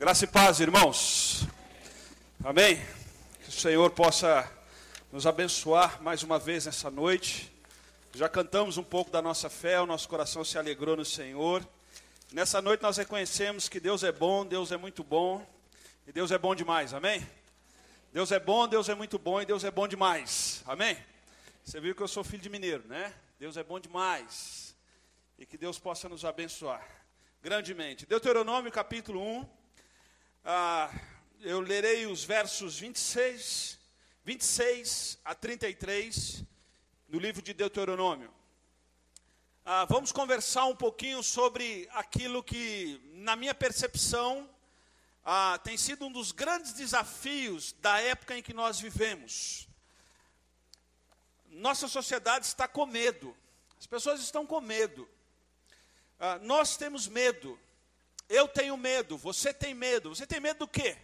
Graça 0.00 0.26
e 0.26 0.28
paz, 0.28 0.60
irmãos. 0.60 1.42
Amém? 2.44 2.76
Que 3.42 3.48
o 3.48 3.52
Senhor 3.52 3.90
possa 3.90 4.48
nos 5.10 5.26
abençoar 5.26 6.00
mais 6.00 6.22
uma 6.22 6.38
vez 6.38 6.66
nessa 6.66 6.88
noite. 6.88 7.52
Já 8.14 8.28
cantamos 8.28 8.76
um 8.76 8.84
pouco 8.84 9.10
da 9.10 9.20
nossa 9.20 9.50
fé, 9.50 9.80
o 9.80 9.86
nosso 9.86 10.08
coração 10.08 10.44
se 10.44 10.56
alegrou 10.56 10.96
no 10.96 11.04
Senhor. 11.04 11.68
Nessa 12.32 12.62
noite 12.62 12.80
nós 12.80 12.96
reconhecemos 12.96 13.68
que 13.68 13.80
Deus 13.80 14.04
é 14.04 14.12
bom, 14.12 14.46
Deus 14.46 14.70
é 14.70 14.76
muito 14.76 15.02
bom 15.02 15.44
e 16.06 16.12
Deus 16.12 16.30
é 16.30 16.38
bom 16.38 16.54
demais. 16.54 16.94
Amém? 16.94 17.28
Deus 18.12 18.30
é 18.30 18.38
bom, 18.38 18.68
Deus 18.68 18.88
é 18.88 18.94
muito 18.94 19.18
bom 19.18 19.42
e 19.42 19.46
Deus 19.46 19.64
é 19.64 19.70
bom 19.72 19.88
demais. 19.88 20.62
Amém? 20.64 20.96
Você 21.64 21.80
viu 21.80 21.92
que 21.92 22.02
eu 22.04 22.08
sou 22.08 22.22
filho 22.22 22.44
de 22.44 22.48
mineiro, 22.48 22.84
né? 22.86 23.12
Deus 23.36 23.56
é 23.56 23.64
bom 23.64 23.80
demais. 23.80 24.76
E 25.36 25.44
que 25.44 25.58
Deus 25.58 25.76
possa 25.76 26.08
nos 26.08 26.24
abençoar 26.24 26.86
grandemente. 27.42 28.06
Deuteronômio 28.06 28.70
capítulo 28.70 29.20
1. 29.20 29.57
Ah, 30.50 30.90
eu 31.42 31.60
lerei 31.60 32.06
os 32.06 32.24
versos 32.24 32.78
26, 32.78 33.78
26 34.24 35.18
a 35.22 35.34
33 35.34 36.42
no 37.06 37.18
livro 37.18 37.42
de 37.42 37.52
Deuteronômio. 37.52 38.32
Ah, 39.62 39.84
vamos 39.84 40.10
conversar 40.10 40.64
um 40.64 40.74
pouquinho 40.74 41.22
sobre 41.22 41.86
aquilo 41.92 42.42
que, 42.42 42.98
na 43.16 43.36
minha 43.36 43.54
percepção, 43.54 44.48
ah, 45.22 45.60
tem 45.62 45.76
sido 45.76 46.06
um 46.06 46.10
dos 46.10 46.32
grandes 46.32 46.72
desafios 46.72 47.72
da 47.72 48.00
época 48.00 48.34
em 48.34 48.42
que 48.42 48.54
nós 48.54 48.80
vivemos. 48.80 49.68
Nossa 51.50 51.86
sociedade 51.86 52.46
está 52.46 52.66
com 52.66 52.86
medo, 52.86 53.36
as 53.78 53.86
pessoas 53.86 54.18
estão 54.18 54.46
com 54.46 54.62
medo, 54.62 55.06
ah, 56.18 56.38
nós 56.38 56.78
temos 56.78 57.06
medo 57.06 57.60
eu 58.28 58.46
tenho 58.46 58.76
medo, 58.76 59.16
você 59.16 59.52
tem 59.52 59.74
medo. 59.74 60.14
Você 60.14 60.26
tem 60.26 60.40
medo 60.40 60.60
do 60.60 60.68
quê? 60.68 60.96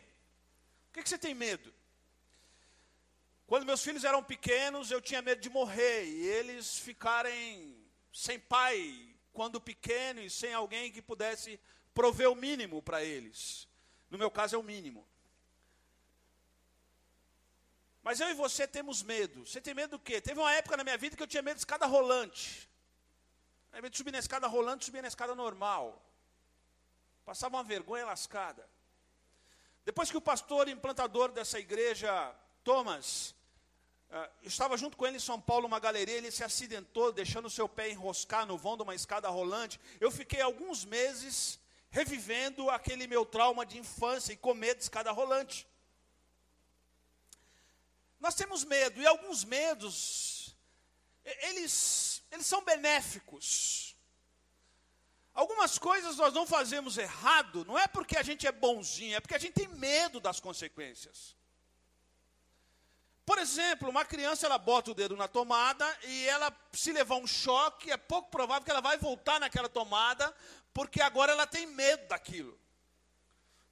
O 0.91 0.93
que, 0.93 1.09
você 1.09 1.19
tem 1.19 1.35
medo? 1.35 1.73
Quando 3.47 3.67
meus 3.67 3.83
filhos 3.83 4.05
eram 4.05 4.23
pequenos, 4.23 4.91
eu 4.91 5.01
tinha 5.01 5.23
medo 5.23 5.41
de 5.41 5.51
morrer 5.51 6.05
e 6.05 6.27
eles 6.27 6.79
ficarem 6.79 7.77
sem 8.13 8.39
pai 8.39 9.15
quando 9.33 9.61
pequenos, 9.61 10.33
sem 10.33 10.55
alguém 10.55 10.93
que 10.93 11.03
pudesse 11.03 11.59
prover 11.93 12.31
o 12.31 12.35
mínimo 12.35 12.83
para 12.83 13.03
eles. 13.03 13.69
No 14.11 14.19
meu 14.19 14.31
caso 14.31 14.55
é 14.55 14.59
o 14.59 14.63
mínimo. 14.63 15.07
Mas 18.03 18.21
eu 18.21 18.29
e 18.29 18.35
você 18.35 18.67
temos 18.67 19.03
medo. 19.03 19.47
Você 19.47 19.61
tem 19.61 19.75
medo 19.75 19.93
do 19.93 19.99
quê? 19.99 20.21
Teve 20.21 20.39
uma 20.39 20.53
época 20.53 20.77
na 20.77 20.85
minha 20.85 20.99
vida 20.99 21.17
que 21.17 21.23
eu 21.23 21.27
tinha 21.27 21.43
medo 21.43 21.57
de 21.57 21.63
escada 21.63 21.87
rolante. 21.87 22.69
Ao 23.73 23.79
invés 23.79 23.91
de 23.91 23.97
subir 23.97 24.13
na 24.13 24.19
escada 24.19 24.47
rolante, 24.47 24.85
subia 24.85 25.03
na 25.03 25.09
escada 25.09 25.35
normal. 25.35 26.01
Passava 27.25 27.57
uma 27.57 27.65
vergonha 27.65 28.05
lascada. 28.05 28.69
Depois 29.85 30.11
que 30.11 30.17
o 30.17 30.21
pastor 30.21 30.69
implantador 30.69 31.31
dessa 31.31 31.59
igreja, 31.59 32.35
Thomas, 32.63 33.35
uh, 34.11 34.31
estava 34.43 34.77
junto 34.77 34.97
com 34.97 35.07
ele 35.07 35.17
em 35.17 35.21
São 35.21 35.41
Paulo, 35.41 35.67
uma 35.67 35.79
galeria, 35.79 36.17
ele 36.17 36.31
se 36.31 36.43
acidentou, 36.43 37.13
deixando 37.13 37.51
seu 37.51 37.69
pé 37.69 37.91
enroscar 37.91 38.47
no 38.47 38.57
vão 38.57 38.77
de 38.77 38.83
uma 38.83 38.95
escada 38.95 39.29
rolante. 39.29 39.81
Eu 40.01 40.11
fiquei 40.11 40.41
alguns 40.41 40.85
meses 40.85 41.59
revivendo 41.91 42.71
aquele 42.71 43.07
meu 43.07 43.25
trauma 43.25 43.65
de 43.65 43.79
infância 43.79 44.33
e 44.33 44.37
com 44.37 44.53
medo 44.53 44.79
de 44.79 44.85
escada 44.85 45.13
rolante. 45.13 45.67
Nós 48.19 48.35
temos 48.35 48.65
medo, 48.65 49.01
e 49.01 49.07
alguns 49.07 49.45
medos, 49.45 50.57
eles, 51.25 52.23
eles 52.33 52.47
são 52.47 52.65
benéficos. 52.65 53.94
Algumas 55.35 55.79
coisas 55.79 56.17
nós 56.17 56.33
não 56.33 56.47
fazemos 56.47 56.97
errado, 56.97 57.65
não 57.65 57.77
é 57.77 57.89
porque 57.89 58.17
a 58.17 58.23
gente 58.23 58.47
é 58.47 58.53
bonzinho, 58.53 59.17
é 59.17 59.21
porque 59.21 59.35
a 59.35 59.39
gente 59.39 59.55
tem 59.55 59.67
medo 59.67 60.21
das 60.21 60.39
consequências. 60.39 61.35
Por 63.27 63.39
exemplo, 63.39 63.89
uma 63.89 64.05
criança 64.05 64.47
ela 64.47 64.59
bota 64.59 64.93
o 64.93 64.95
dedo 64.95 65.17
na 65.17 65.27
tomada 65.27 65.85
e 66.05 66.27
ela 66.29 66.55
se 66.73 66.93
levar 66.93 67.17
um 67.17 67.27
choque, 67.27 67.91
é 67.91 67.97
pouco 67.97 68.31
provável 68.31 68.65
que 68.65 68.71
ela 68.71 68.81
vai 68.81 68.97
voltar 68.97 69.41
naquela 69.41 69.69
tomada, 69.69 70.33
porque 70.73 71.03
agora 71.03 71.33
ela 71.33 71.47
tem 71.47 71.67
medo 71.67 72.07
daquilo. 72.07 72.57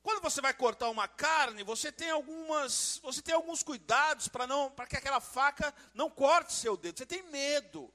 Quando 0.03 0.21
você 0.21 0.41
vai 0.41 0.53
cortar 0.53 0.91
uma 0.91 1.07
carne, 1.07 1.63
você 1.63 1.93
tem 1.93 2.11
algumas, 2.11 2.99
você 3.05 3.23
tem 3.23 3.35
alguns 3.35 3.63
cuidados 3.63 4.27
para 4.27 4.49
não, 4.49 4.69
para 4.69 4.87
que 4.87 4.97
aquela 4.97 5.21
faca 5.21 5.73
não 5.95 6.11
corte 6.11 6.55
seu 6.55 6.77
dedo. 6.77 6.99
Você 6.99 7.07
tem 7.07 7.23
medo. 7.25 7.93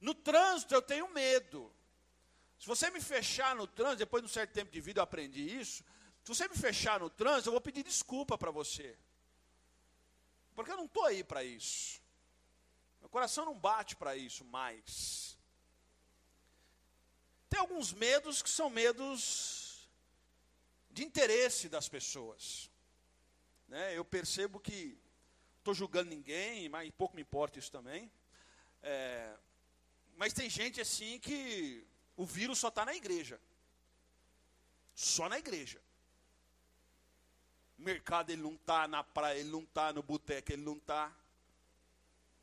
No 0.00 0.14
trânsito 0.14 0.74
eu 0.74 0.80
tenho 0.80 1.06
medo. 1.08 1.70
Se 2.62 2.68
você 2.68 2.90
me 2.90 3.00
fechar 3.00 3.56
no 3.56 3.66
trânsito, 3.66 3.98
depois 3.98 4.22
de 4.22 4.30
um 4.30 4.32
certo 4.32 4.52
tempo 4.52 4.70
de 4.70 4.80
vida 4.80 5.00
eu 5.00 5.02
aprendi 5.02 5.42
isso. 5.60 5.82
Se 6.22 6.28
você 6.32 6.46
me 6.46 6.56
fechar 6.56 7.00
no 7.00 7.10
trânsito, 7.10 7.48
eu 7.48 7.52
vou 7.54 7.60
pedir 7.60 7.82
desculpa 7.82 8.38
para 8.38 8.52
você. 8.52 8.96
Porque 10.54 10.70
eu 10.70 10.76
não 10.76 10.84
estou 10.84 11.04
aí 11.04 11.24
para 11.24 11.42
isso. 11.42 12.00
Meu 13.00 13.08
coração 13.08 13.44
não 13.44 13.58
bate 13.58 13.96
para 13.96 14.14
isso 14.14 14.44
mais. 14.44 15.36
Tem 17.50 17.58
alguns 17.58 17.92
medos 17.92 18.40
que 18.40 18.48
são 18.48 18.70
medos 18.70 19.90
de 20.88 21.02
interesse 21.02 21.68
das 21.68 21.88
pessoas. 21.88 22.70
Né? 23.66 23.98
Eu 23.98 24.04
percebo 24.04 24.60
que 24.60 24.96
estou 25.58 25.74
julgando 25.74 26.10
ninguém, 26.10 26.68
mas 26.68 26.88
pouco 26.92 27.16
me 27.16 27.22
importa 27.22 27.58
isso 27.58 27.72
também. 27.72 28.08
É, 28.80 29.36
mas 30.14 30.32
tem 30.32 30.48
gente 30.48 30.80
assim 30.80 31.18
que 31.18 31.84
o 32.16 32.24
vírus 32.24 32.58
só 32.58 32.68
está 32.68 32.84
na 32.84 32.94
igreja. 32.94 33.40
Só 34.94 35.28
na 35.28 35.38
igreja. 35.38 35.80
Mercado 37.78 38.30
ele 38.30 38.42
não 38.42 38.54
está, 38.54 38.86
na 38.86 39.02
praia 39.02 39.38
ele 39.38 39.50
não 39.50 39.62
está, 39.62 39.92
no 39.92 40.02
boteco 40.02 40.52
ele 40.52 40.62
não 40.62 40.76
está. 40.76 41.12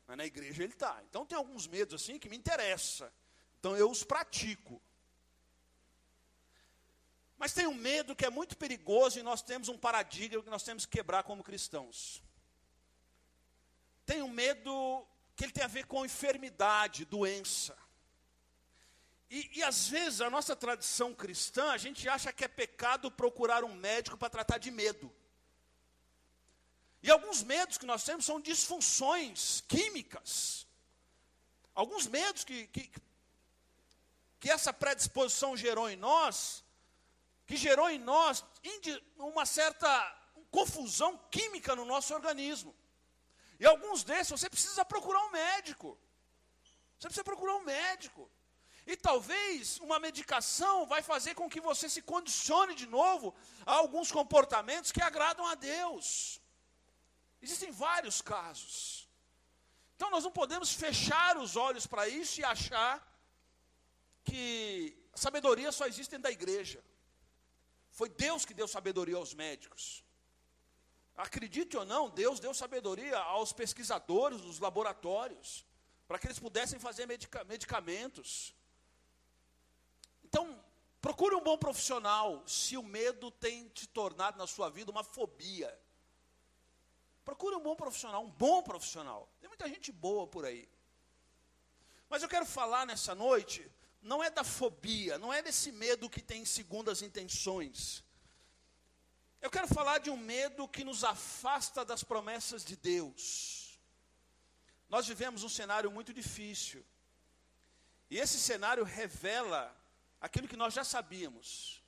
Mas 0.06 0.16
na 0.16 0.26
igreja 0.26 0.62
ele 0.62 0.72
está. 0.72 1.02
Então 1.08 1.24
tem 1.24 1.38
alguns 1.38 1.66
medos 1.66 2.02
assim 2.02 2.18
que 2.18 2.28
me 2.28 2.36
interessam. 2.36 3.10
Então 3.58 3.76
eu 3.76 3.90
os 3.90 4.02
pratico. 4.02 4.80
Mas 7.38 7.54
tem 7.54 7.66
um 7.66 7.74
medo 7.74 8.14
que 8.14 8.26
é 8.26 8.30
muito 8.30 8.56
perigoso 8.56 9.18
e 9.18 9.22
nós 9.22 9.40
temos 9.40 9.68
um 9.68 9.78
paradigma 9.78 10.42
que 10.42 10.50
nós 10.50 10.62
temos 10.62 10.84
que 10.84 10.98
quebrar 10.98 11.22
como 11.22 11.42
cristãos. 11.42 12.22
Tem 14.04 14.20
um 14.20 14.28
medo 14.28 15.06
que 15.34 15.44
ele 15.44 15.52
tem 15.52 15.64
a 15.64 15.68
ver 15.68 15.86
com 15.86 16.04
enfermidade, 16.04 17.06
doença. 17.06 17.78
E, 19.30 19.58
e, 19.58 19.62
às 19.62 19.86
vezes 19.86 20.20
a 20.20 20.28
nossa 20.28 20.56
tradição 20.56 21.14
cristã, 21.14 21.70
a 21.70 21.78
gente 21.78 22.08
acha 22.08 22.32
que 22.32 22.44
é 22.44 22.48
pecado 22.48 23.12
procurar 23.12 23.62
um 23.62 23.72
médico 23.72 24.16
para 24.16 24.28
tratar 24.28 24.58
de 24.58 24.72
medo. 24.72 25.10
E 27.00 27.08
alguns 27.08 27.40
medos 27.44 27.78
que 27.78 27.86
nós 27.86 28.02
temos 28.02 28.24
são 28.24 28.40
disfunções 28.40 29.60
químicas. 29.68 30.66
Alguns 31.72 32.08
medos 32.08 32.42
que, 32.42 32.66
que, 32.66 32.90
que 34.40 34.50
essa 34.50 34.72
predisposição 34.72 35.56
gerou 35.56 35.88
em 35.88 35.96
nós, 35.96 36.64
que 37.46 37.56
gerou 37.56 37.88
em 37.88 37.98
nós 37.98 38.44
uma 39.16 39.46
certa 39.46 39.88
confusão 40.50 41.16
química 41.30 41.76
no 41.76 41.84
nosso 41.84 42.12
organismo. 42.12 42.74
E 43.60 43.64
alguns 43.64 44.02
desses 44.02 44.30
você 44.32 44.50
precisa 44.50 44.84
procurar 44.84 45.24
um 45.26 45.30
médico. 45.30 45.96
Você 46.98 47.06
precisa 47.06 47.24
procurar 47.24 47.54
um 47.54 47.64
médico. 47.64 48.28
E 48.86 48.96
talvez 48.96 49.78
uma 49.80 49.98
medicação 49.98 50.86
vai 50.86 51.02
fazer 51.02 51.34
com 51.34 51.48
que 51.48 51.60
você 51.60 51.88
se 51.88 52.02
condicione 52.02 52.74
de 52.74 52.86
novo 52.86 53.34
a 53.66 53.74
alguns 53.74 54.10
comportamentos 54.10 54.92
que 54.92 55.02
agradam 55.02 55.46
a 55.46 55.54
Deus. 55.54 56.40
Existem 57.42 57.70
vários 57.70 58.20
casos. 58.20 59.08
Então 59.96 60.10
nós 60.10 60.24
não 60.24 60.30
podemos 60.30 60.72
fechar 60.72 61.36
os 61.36 61.56
olhos 61.56 61.86
para 61.86 62.08
isso 62.08 62.40
e 62.40 62.44
achar 62.44 63.06
que 64.24 64.96
sabedoria 65.14 65.70
só 65.72 65.86
existe 65.86 66.10
dentro 66.10 66.24
da 66.24 66.30
igreja. 66.30 66.82
Foi 67.90 68.08
Deus 68.08 68.44
que 68.44 68.54
deu 68.54 68.66
sabedoria 68.66 69.16
aos 69.16 69.34
médicos. 69.34 70.04
Acredite 71.16 71.76
ou 71.76 71.84
não, 71.84 72.08
Deus 72.08 72.40
deu 72.40 72.54
sabedoria 72.54 73.18
aos 73.18 73.52
pesquisadores 73.52 74.40
dos 74.40 74.58
laboratórios, 74.58 75.66
para 76.08 76.18
que 76.18 76.26
eles 76.26 76.38
pudessem 76.38 76.78
fazer 76.78 77.04
medica 77.06 77.44
medicamentos. 77.44 78.54
Então, 80.30 80.64
procure 81.02 81.34
um 81.34 81.42
bom 81.42 81.58
profissional 81.58 82.42
se 82.46 82.76
o 82.76 82.82
medo 82.82 83.30
tem 83.32 83.68
te 83.68 83.86
tornado 83.86 84.38
na 84.38 84.46
sua 84.46 84.70
vida 84.70 84.90
uma 84.90 85.02
fobia. 85.02 85.76
Procure 87.24 87.56
um 87.56 87.60
bom 87.60 87.74
profissional, 87.74 88.24
um 88.24 88.30
bom 88.30 88.62
profissional. 88.62 89.28
Tem 89.40 89.48
muita 89.48 89.68
gente 89.68 89.90
boa 89.90 90.26
por 90.26 90.44
aí. 90.44 90.68
Mas 92.08 92.22
eu 92.22 92.28
quero 92.28 92.46
falar 92.46 92.86
nessa 92.86 93.14
noite, 93.14 93.70
não 94.00 94.22
é 94.22 94.30
da 94.30 94.44
fobia, 94.44 95.18
não 95.18 95.32
é 95.32 95.42
desse 95.42 95.72
medo 95.72 96.08
que 96.08 96.22
tem 96.22 96.44
segundas 96.44 97.02
intenções. 97.02 98.04
Eu 99.40 99.50
quero 99.50 99.66
falar 99.66 99.98
de 99.98 100.10
um 100.10 100.16
medo 100.16 100.68
que 100.68 100.84
nos 100.84 101.02
afasta 101.02 101.84
das 101.84 102.04
promessas 102.04 102.64
de 102.64 102.76
Deus. 102.76 103.80
Nós 104.88 105.06
vivemos 105.08 105.42
um 105.42 105.48
cenário 105.48 105.90
muito 105.90 106.12
difícil. 106.12 106.84
E 108.08 108.18
esse 108.18 108.38
cenário 108.38 108.84
revela 108.84 109.76
aquilo 110.20 110.48
que 110.48 110.56
nós 110.56 110.74
já 110.74 110.84
sabíamos, 110.84 111.82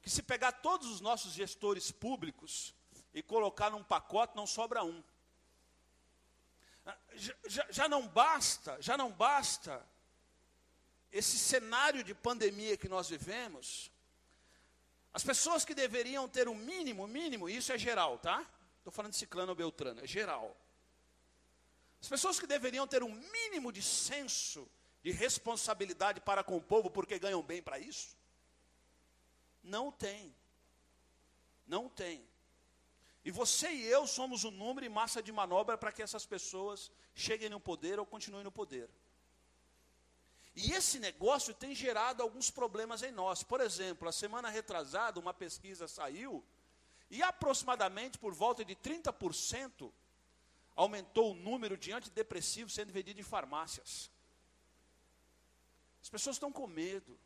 que 0.00 0.10
se 0.10 0.22
pegar 0.22 0.52
todos 0.52 0.88
os 0.88 1.00
nossos 1.00 1.32
gestores 1.32 1.90
públicos 1.90 2.74
e 3.12 3.22
colocar 3.22 3.70
num 3.70 3.82
pacote, 3.82 4.36
não 4.36 4.46
sobra 4.46 4.82
um. 4.82 5.02
Ah, 6.86 6.96
já, 7.46 7.66
já 7.70 7.88
não 7.88 8.06
basta, 8.08 8.80
já 8.80 8.96
não 8.96 9.10
basta 9.10 9.86
esse 11.10 11.38
cenário 11.38 12.02
de 12.02 12.14
pandemia 12.14 12.76
que 12.76 12.88
nós 12.88 13.08
vivemos. 13.08 13.90
As 15.12 15.22
pessoas 15.22 15.64
que 15.64 15.74
deveriam 15.74 16.28
ter 16.28 16.48
o 16.48 16.54
mínimo, 16.54 17.06
mínimo, 17.06 17.48
isso 17.48 17.72
é 17.72 17.78
geral, 17.78 18.18
tá? 18.18 18.44
Estou 18.78 18.92
falando 18.92 19.12
de 19.12 19.18
ciclano 19.18 19.50
ou 19.50 19.56
beltrano, 19.56 20.00
é 20.02 20.06
geral. 20.06 20.56
As 22.02 22.08
pessoas 22.08 22.38
que 22.38 22.46
deveriam 22.46 22.86
ter 22.86 23.02
um 23.02 23.08
mínimo 23.08 23.72
de 23.72 23.82
senso 23.82 24.68
de 25.04 25.12
responsabilidade 25.12 26.18
para 26.18 26.42
com 26.42 26.56
o 26.56 26.62
povo, 26.62 26.90
porque 26.90 27.18
ganham 27.18 27.42
bem 27.42 27.62
para 27.62 27.78
isso, 27.78 28.16
não 29.62 29.92
tem. 29.92 30.34
Não 31.66 31.90
tem. 31.90 32.26
E 33.22 33.30
você 33.30 33.70
e 33.70 33.84
eu 33.84 34.06
somos 34.06 34.44
o 34.44 34.50
número 34.50 34.86
e 34.86 34.88
massa 34.88 35.22
de 35.22 35.30
manobra 35.30 35.76
para 35.76 35.92
que 35.92 36.02
essas 36.02 36.24
pessoas 36.24 36.90
cheguem 37.14 37.50
no 37.50 37.60
poder 37.60 37.98
ou 37.98 38.06
continuem 38.06 38.42
no 38.42 38.50
poder. 38.50 38.88
E 40.56 40.72
esse 40.72 40.98
negócio 40.98 41.52
tem 41.52 41.74
gerado 41.74 42.22
alguns 42.22 42.50
problemas 42.50 43.02
em 43.02 43.10
nós. 43.10 43.42
Por 43.42 43.60
exemplo, 43.60 44.08
a 44.08 44.12
semana 44.12 44.48
retrasada, 44.48 45.20
uma 45.20 45.34
pesquisa 45.34 45.86
saiu 45.86 46.42
e 47.10 47.22
aproximadamente 47.22 48.18
por 48.18 48.32
volta 48.32 48.64
de 48.64 48.74
30% 48.74 49.92
aumentou 50.74 51.32
o 51.32 51.34
número 51.34 51.76
de 51.76 51.92
antidepressivos 51.92 52.72
sendo 52.72 52.92
vendido 52.92 53.20
em 53.20 53.24
farmácias. 53.24 54.13
As 56.04 56.10
pessoas 56.10 56.36
estão 56.36 56.52
com 56.52 56.66
medo. 56.66 57.18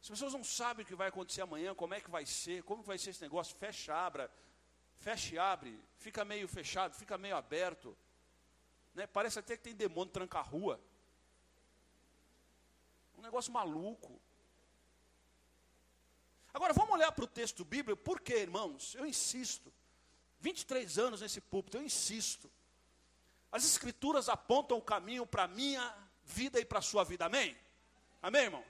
As 0.00 0.08
pessoas 0.08 0.32
não 0.32 0.44
sabem 0.44 0.84
o 0.84 0.86
que 0.86 0.94
vai 0.94 1.08
acontecer 1.08 1.40
amanhã, 1.40 1.74
como 1.74 1.92
é 1.92 2.00
que 2.00 2.08
vai 2.08 2.24
ser, 2.24 2.62
como 2.62 2.84
vai 2.84 2.96
ser 2.96 3.10
esse 3.10 3.20
negócio, 3.20 3.56
fecha, 3.56 3.92
abra, 3.92 4.30
fecha 4.98 5.34
e 5.34 5.38
abre, 5.40 5.82
fica 5.96 6.24
meio 6.24 6.46
fechado, 6.46 6.94
fica 6.94 7.18
meio 7.18 7.34
aberto. 7.34 7.98
Né? 8.94 9.08
Parece 9.08 9.40
até 9.40 9.56
que 9.56 9.64
tem 9.64 9.74
demônio 9.74 10.12
tranca 10.12 10.38
a 10.38 10.42
rua. 10.42 10.80
Um 13.16 13.22
negócio 13.22 13.52
maluco. 13.52 14.20
Agora 16.54 16.72
vamos 16.72 16.94
olhar 16.94 17.10
para 17.10 17.24
o 17.24 17.28
texto 17.28 17.64
bíblico, 17.64 18.00
por 18.00 18.20
quê, 18.20 18.38
irmãos? 18.38 18.94
Eu 18.94 19.04
insisto. 19.04 19.72
23 20.38 20.96
anos 20.96 21.22
nesse 21.22 21.40
púlpito, 21.40 21.76
eu 21.76 21.82
insisto. 21.82 22.48
As 23.50 23.64
escrituras 23.64 24.28
apontam 24.28 24.78
o 24.78 24.82
caminho 24.82 25.26
para 25.26 25.42
a 25.42 25.48
minha 25.48 26.07
vida 26.28 26.60
e 26.60 26.64
para 26.64 26.78
a 26.78 26.82
sua 26.82 27.04
vida, 27.04 27.26
amém? 27.26 27.56
Amém, 28.22 28.42
irmão? 28.42 28.64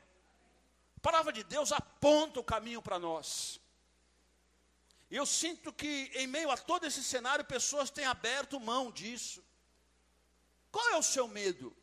A 0.97 1.01
palavra 1.01 1.33
de 1.33 1.45
Deus 1.45 1.73
aponta 1.73 2.41
o 2.41 2.45
caminho 2.45 2.81
para 2.81 2.99
nós. 2.99 3.61
E 5.11 5.17
eu 5.17 5.27
sinto 5.27 5.73
que, 5.73 6.11
em 6.15 6.27
meio 6.27 6.51
a 6.51 6.57
todo 6.57 6.85
esse 6.85 7.03
cenário, 7.03 7.45
pessoas 7.45 7.91
têm 7.91 8.05
aberto 8.05 8.61
mão 8.61 8.91
disso. 8.91 9.43
Qual 10.71 10.87
é 10.91 10.97
o 10.97 11.03
seu 11.03 11.27
medo? 11.27 11.75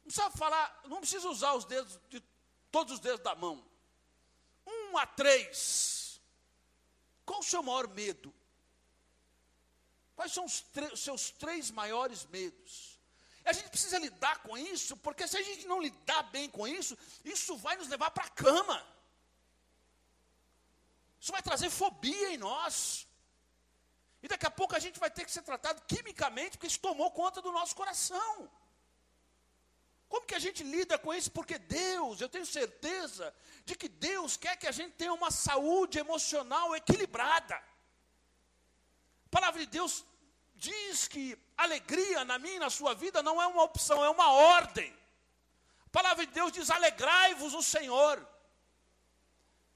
Não 0.00 0.04
precisa 0.04 0.30
falar, 0.30 0.82
não 0.84 1.00
precisa 1.00 1.28
usar 1.28 1.54
os 1.54 1.64
dedos, 1.64 1.98
de, 2.08 2.22
todos 2.70 2.94
os 2.94 3.00
dedos 3.00 3.20
da 3.20 3.34
mão. 3.34 3.64
Um 4.66 4.98
a 4.98 5.06
três. 5.06 6.20
Qual 7.24 7.40
o 7.40 7.44
seu 7.44 7.62
maior 7.62 7.88
medo? 7.88 8.32
Quais 10.14 10.32
são 10.32 10.44
os, 10.44 10.64
os 10.92 11.00
seus 11.00 11.30
três 11.30 11.70
maiores 11.70 12.26
medos? 12.26 12.89
A 13.44 13.52
gente 13.52 13.70
precisa 13.70 13.98
lidar 13.98 14.42
com 14.42 14.56
isso, 14.56 14.96
porque 14.98 15.26
se 15.26 15.36
a 15.36 15.42
gente 15.42 15.66
não 15.66 15.80
lidar 15.80 16.22
bem 16.24 16.48
com 16.48 16.68
isso, 16.68 16.96
isso 17.24 17.56
vai 17.56 17.76
nos 17.76 17.88
levar 17.88 18.10
para 18.10 18.24
a 18.24 18.30
cama. 18.30 18.86
Isso 21.20 21.32
vai 21.32 21.42
trazer 21.42 21.70
fobia 21.70 22.32
em 22.32 22.36
nós. 22.38 23.06
E 24.22 24.28
daqui 24.28 24.46
a 24.46 24.50
pouco 24.50 24.76
a 24.76 24.78
gente 24.78 25.00
vai 25.00 25.10
ter 25.10 25.24
que 25.24 25.32
ser 25.32 25.42
tratado 25.42 25.82
quimicamente, 25.86 26.56
porque 26.56 26.66
isso 26.66 26.80
tomou 26.80 27.10
conta 27.10 27.40
do 27.40 27.52
nosso 27.52 27.74
coração. 27.74 28.50
Como 30.08 30.26
que 30.26 30.34
a 30.34 30.40
gente 30.40 30.62
lida 30.64 30.98
com 30.98 31.14
isso? 31.14 31.30
Porque 31.30 31.56
Deus, 31.56 32.20
eu 32.20 32.28
tenho 32.28 32.44
certeza 32.44 33.32
de 33.64 33.76
que 33.76 33.88
Deus 33.88 34.36
quer 34.36 34.56
que 34.56 34.66
a 34.66 34.72
gente 34.72 34.94
tenha 34.94 35.12
uma 35.12 35.30
saúde 35.30 35.98
emocional 35.98 36.74
equilibrada. 36.74 37.54
A 37.54 39.28
palavra 39.30 39.60
de 39.60 39.66
Deus 39.66 40.04
diz 40.68 41.08
que 41.08 41.24
alegria 41.56 42.24
na 42.30 42.38
minha 42.38 42.56
e 42.56 42.64
na 42.66 42.70
sua 42.78 42.94
vida 42.94 43.22
não 43.22 43.40
é 43.42 43.46
uma 43.46 43.62
opção, 43.62 44.04
é 44.04 44.10
uma 44.10 44.30
ordem. 44.56 44.90
A 45.86 45.90
palavra 45.98 46.24
de 46.26 46.32
Deus 46.32 46.52
diz: 46.52 46.70
alegrai-vos 46.70 47.54
o 47.54 47.62
Senhor. 47.62 48.16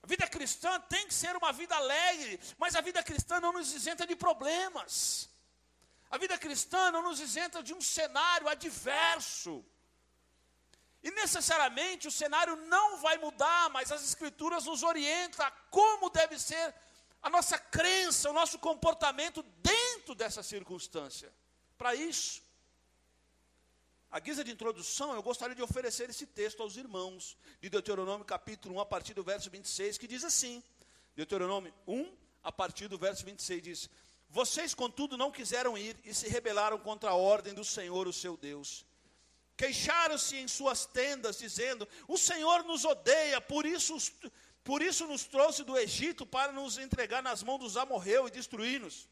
A 0.02 0.06
vida 0.06 0.26
cristã 0.28 0.72
tem 0.94 1.06
que 1.08 1.14
ser 1.22 1.34
uma 1.34 1.52
vida 1.60 1.75
alegre, 1.75 2.38
mas 2.62 2.76
a 2.76 2.82
vida 2.88 3.02
cristã 3.02 3.40
não 3.40 3.52
nos 3.52 3.72
isenta 3.78 4.06
de 4.06 4.14
problemas. 4.14 5.31
A 6.10 6.19
vida 6.19 6.36
cristã 6.44 6.82
não 6.92 7.02
nos 7.02 7.19
isenta 7.26 7.62
de 7.62 7.72
um 7.72 7.81
cenário 7.81 8.46
adverso. 8.46 9.64
E 11.02 11.10
necessariamente 11.10 12.08
o 12.08 12.16
cenário 12.22 12.54
não 12.75 12.98
vai 12.98 13.16
mudar, 13.19 13.64
mas 13.70 13.90
as 13.90 14.04
Escrituras 14.10 14.64
nos 14.70 14.82
orientam 14.82 15.44
a 15.46 15.50
como 15.78 16.10
deve 16.10 16.38
ser 16.38 16.75
a 17.24 17.30
nossa 17.30 17.58
crença, 17.58 18.28
o 18.28 18.34
nosso 18.34 18.58
comportamento 18.58 19.42
dentro 19.62 20.14
dessa 20.14 20.42
circunstância. 20.42 21.32
Para 21.78 21.94
isso, 21.94 22.42
a 24.10 24.20
guisa 24.20 24.44
de 24.44 24.52
introdução, 24.52 25.14
eu 25.14 25.22
gostaria 25.22 25.56
de 25.56 25.62
oferecer 25.62 26.10
esse 26.10 26.26
texto 26.26 26.62
aos 26.62 26.76
irmãos, 26.76 27.34
de 27.62 27.70
Deuteronômio 27.70 28.26
capítulo 28.26 28.74
1, 28.74 28.80
a 28.80 28.84
partir 28.84 29.14
do 29.14 29.24
verso 29.24 29.48
26, 29.48 29.96
que 29.96 30.06
diz 30.06 30.22
assim: 30.22 30.62
Deuteronômio 31.16 31.72
1, 31.88 32.14
a 32.42 32.52
partir 32.52 32.88
do 32.88 32.98
verso 32.98 33.24
26, 33.24 33.62
diz: 33.62 33.90
Vocês, 34.28 34.74
contudo, 34.74 35.16
não 35.16 35.32
quiseram 35.32 35.78
ir 35.78 35.96
e 36.04 36.12
se 36.12 36.28
rebelaram 36.28 36.78
contra 36.78 37.08
a 37.08 37.14
ordem 37.14 37.54
do 37.54 37.64
Senhor, 37.64 38.06
o 38.06 38.12
seu 38.12 38.36
Deus. 38.36 38.84
Queixaram-se 39.56 40.36
em 40.36 40.46
suas 40.46 40.84
tendas, 40.84 41.38
dizendo: 41.38 41.88
O 42.06 42.18
Senhor 42.18 42.64
nos 42.64 42.84
odeia, 42.84 43.40
por 43.40 43.64
isso 43.64 43.96
por 44.64 44.81
isso 44.81 45.06
nos 45.06 45.25
trouxe 45.25 45.62
do 45.62 45.76
Egito 45.76 46.25
para 46.25 46.50
nos 46.50 46.78
entregar 46.78 47.22
nas 47.22 47.43
mãos 47.43 47.58
dos 47.58 47.76
amorreus 47.76 48.28
e 48.28 48.32
destruir-nos. 48.32 49.06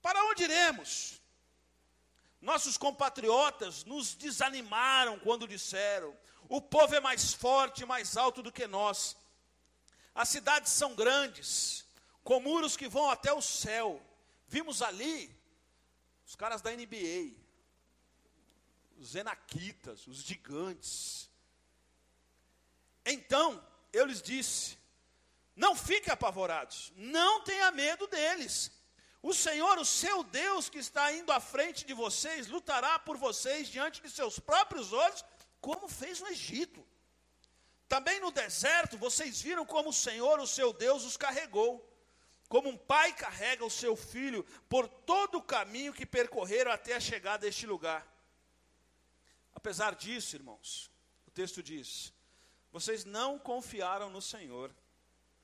Para 0.00 0.24
onde 0.26 0.44
iremos? 0.44 1.20
Nossos 2.40 2.76
compatriotas 2.76 3.84
nos 3.84 4.14
desanimaram 4.14 5.18
quando 5.18 5.48
disseram: 5.48 6.16
o 6.48 6.60
povo 6.60 6.94
é 6.94 7.00
mais 7.00 7.32
forte 7.34 7.82
e 7.82 7.86
mais 7.86 8.16
alto 8.16 8.40
do 8.40 8.52
que 8.52 8.68
nós. 8.68 9.16
As 10.14 10.28
cidades 10.28 10.70
são 10.70 10.94
grandes, 10.94 11.84
com 12.22 12.38
muros 12.38 12.76
que 12.76 12.88
vão 12.88 13.10
até 13.10 13.32
o 13.32 13.42
céu. 13.42 14.00
Vimos 14.46 14.80
ali 14.80 15.34
os 16.24 16.36
caras 16.36 16.62
da 16.62 16.70
NBA, 16.70 17.34
os 18.96 19.16
enaquitas, 19.16 20.06
os 20.06 20.18
gigantes. 20.18 21.28
Então, 23.04 23.60
eu 23.96 24.06
lhes 24.06 24.20
disse: 24.20 24.76
não 25.56 25.76
fiquem 25.76 26.12
apavorados, 26.12 26.92
não 26.96 27.42
tenha 27.42 27.70
medo 27.70 28.06
deles. 28.06 28.70
O 29.22 29.32
Senhor, 29.32 29.78
o 29.78 29.84
seu 29.84 30.22
Deus, 30.22 30.68
que 30.68 30.78
está 30.78 31.12
indo 31.12 31.32
à 31.32 31.40
frente 31.40 31.86
de 31.86 31.94
vocês, 31.94 32.48
lutará 32.48 32.98
por 32.98 33.16
vocês 33.16 33.68
diante 33.68 34.02
de 34.02 34.10
seus 34.10 34.38
próprios 34.38 34.92
olhos, 34.92 35.24
como 35.60 35.88
fez 35.88 36.20
no 36.20 36.28
Egito. 36.28 36.84
Também 37.88 38.20
no 38.20 38.30
deserto, 38.30 38.98
vocês 38.98 39.40
viram 39.40 39.64
como 39.64 39.90
o 39.90 39.94
Senhor, 39.94 40.40
o 40.40 40.46
seu 40.46 40.72
Deus, 40.72 41.04
os 41.04 41.16
carregou. 41.16 41.90
Como 42.48 42.68
um 42.68 42.76
pai 42.76 43.14
carrega 43.14 43.64
o 43.64 43.70
seu 43.70 43.96
filho 43.96 44.44
por 44.68 44.86
todo 44.86 45.38
o 45.38 45.42
caminho 45.42 45.94
que 45.94 46.04
percorreram 46.04 46.70
até 46.70 46.94
a 46.94 47.00
chegada 47.00 47.46
a 47.46 47.48
este 47.48 47.66
lugar. 47.66 48.06
Apesar 49.54 49.94
disso, 49.94 50.36
irmãos, 50.36 50.90
o 51.26 51.30
texto 51.30 51.62
diz: 51.62 52.12
vocês 52.74 53.04
não 53.04 53.38
confiaram 53.38 54.10
no 54.10 54.20
Senhor, 54.20 54.74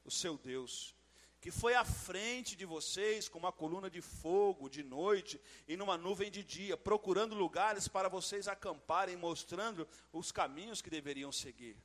o 0.04 0.10
seu 0.10 0.36
Deus, 0.36 0.96
que 1.40 1.52
foi 1.52 1.74
à 1.76 1.84
frente 1.84 2.56
de 2.56 2.66
vocês 2.66 3.28
com 3.28 3.38
uma 3.38 3.52
coluna 3.52 3.88
de 3.88 4.00
fogo 4.00 4.68
de 4.68 4.82
noite 4.82 5.40
e 5.68 5.76
numa 5.76 5.96
nuvem 5.96 6.28
de 6.28 6.42
dia, 6.42 6.76
procurando 6.76 7.36
lugares 7.36 7.86
para 7.86 8.08
vocês 8.08 8.48
acamparem, 8.48 9.16
mostrando 9.16 9.86
os 10.12 10.32
caminhos 10.32 10.82
que 10.82 10.90
deveriam 10.90 11.30
seguir. 11.30 11.76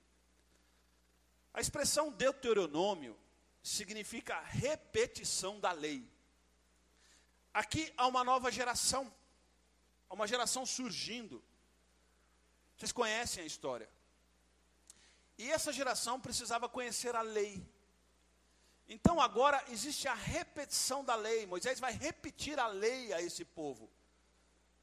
A 1.53 1.61
expressão 1.61 2.11
Deuteronômio 2.11 3.15
significa 3.61 4.41
repetição 4.41 5.59
da 5.59 5.71
lei. 5.71 6.11
Aqui 7.53 7.93
há 7.95 8.07
uma 8.07 8.23
nova 8.23 8.51
geração, 8.51 9.13
há 10.09 10.15
uma 10.15 10.27
geração 10.27 10.65
surgindo. 10.65 11.39
Vocês 12.75 12.91
conhecem 12.91 13.43
a 13.43 13.45
história. 13.45 13.87
E 15.37 15.51
essa 15.51 15.71
geração 15.73 16.19
precisava 16.19 16.69
conhecer 16.69 17.15
a 17.15 17.21
lei. 17.21 17.65
Então 18.87 19.19
agora 19.19 19.63
existe 19.69 20.07
a 20.07 20.13
repetição 20.13 21.03
da 21.03 21.15
lei. 21.15 21.45
Moisés 21.45 21.79
vai 21.79 21.91
repetir 21.91 22.59
a 22.59 22.67
lei 22.67 23.11
a 23.13 23.21
esse 23.21 23.43
povo. 23.43 23.89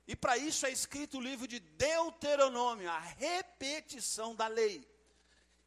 E 0.06 0.16
para 0.16 0.37
isso 0.37 0.66
é 0.66 0.71
escrito 0.71 1.18
o 1.18 1.21
livro 1.21 1.47
de 1.47 1.61
Deuteronômio, 1.61 2.90
a 2.90 2.99
repetição 2.99 4.35
da 4.35 4.49
lei. 4.49 4.87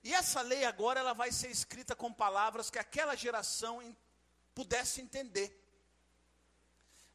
E 0.03 0.13
essa 0.13 0.41
lei 0.41 0.65
agora 0.65 0.99
ela 0.99 1.13
vai 1.13 1.31
ser 1.31 1.49
escrita 1.49 1.95
com 1.95 2.13
palavras 2.13 2.69
que 2.69 2.77
aquela 2.77 3.15
geração 3.15 3.81
pudesse 4.53 5.01
entender. 5.01 5.61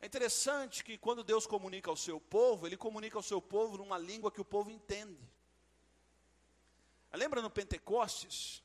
É 0.00 0.06
interessante 0.06 0.82
que 0.82 0.96
quando 0.96 1.22
Deus 1.22 1.46
comunica 1.46 1.90
ao 1.90 1.96
seu 1.96 2.18
povo, 2.18 2.66
Ele 2.66 2.76
comunica 2.76 3.18
ao 3.18 3.22
seu 3.22 3.40
povo 3.40 3.76
numa 3.76 3.98
língua 3.98 4.32
que 4.32 4.40
o 4.40 4.44
povo 4.44 4.70
entende. 4.70 5.20
Lembra 7.16 7.42
no 7.42 7.50
Pentecostes? 7.50 8.62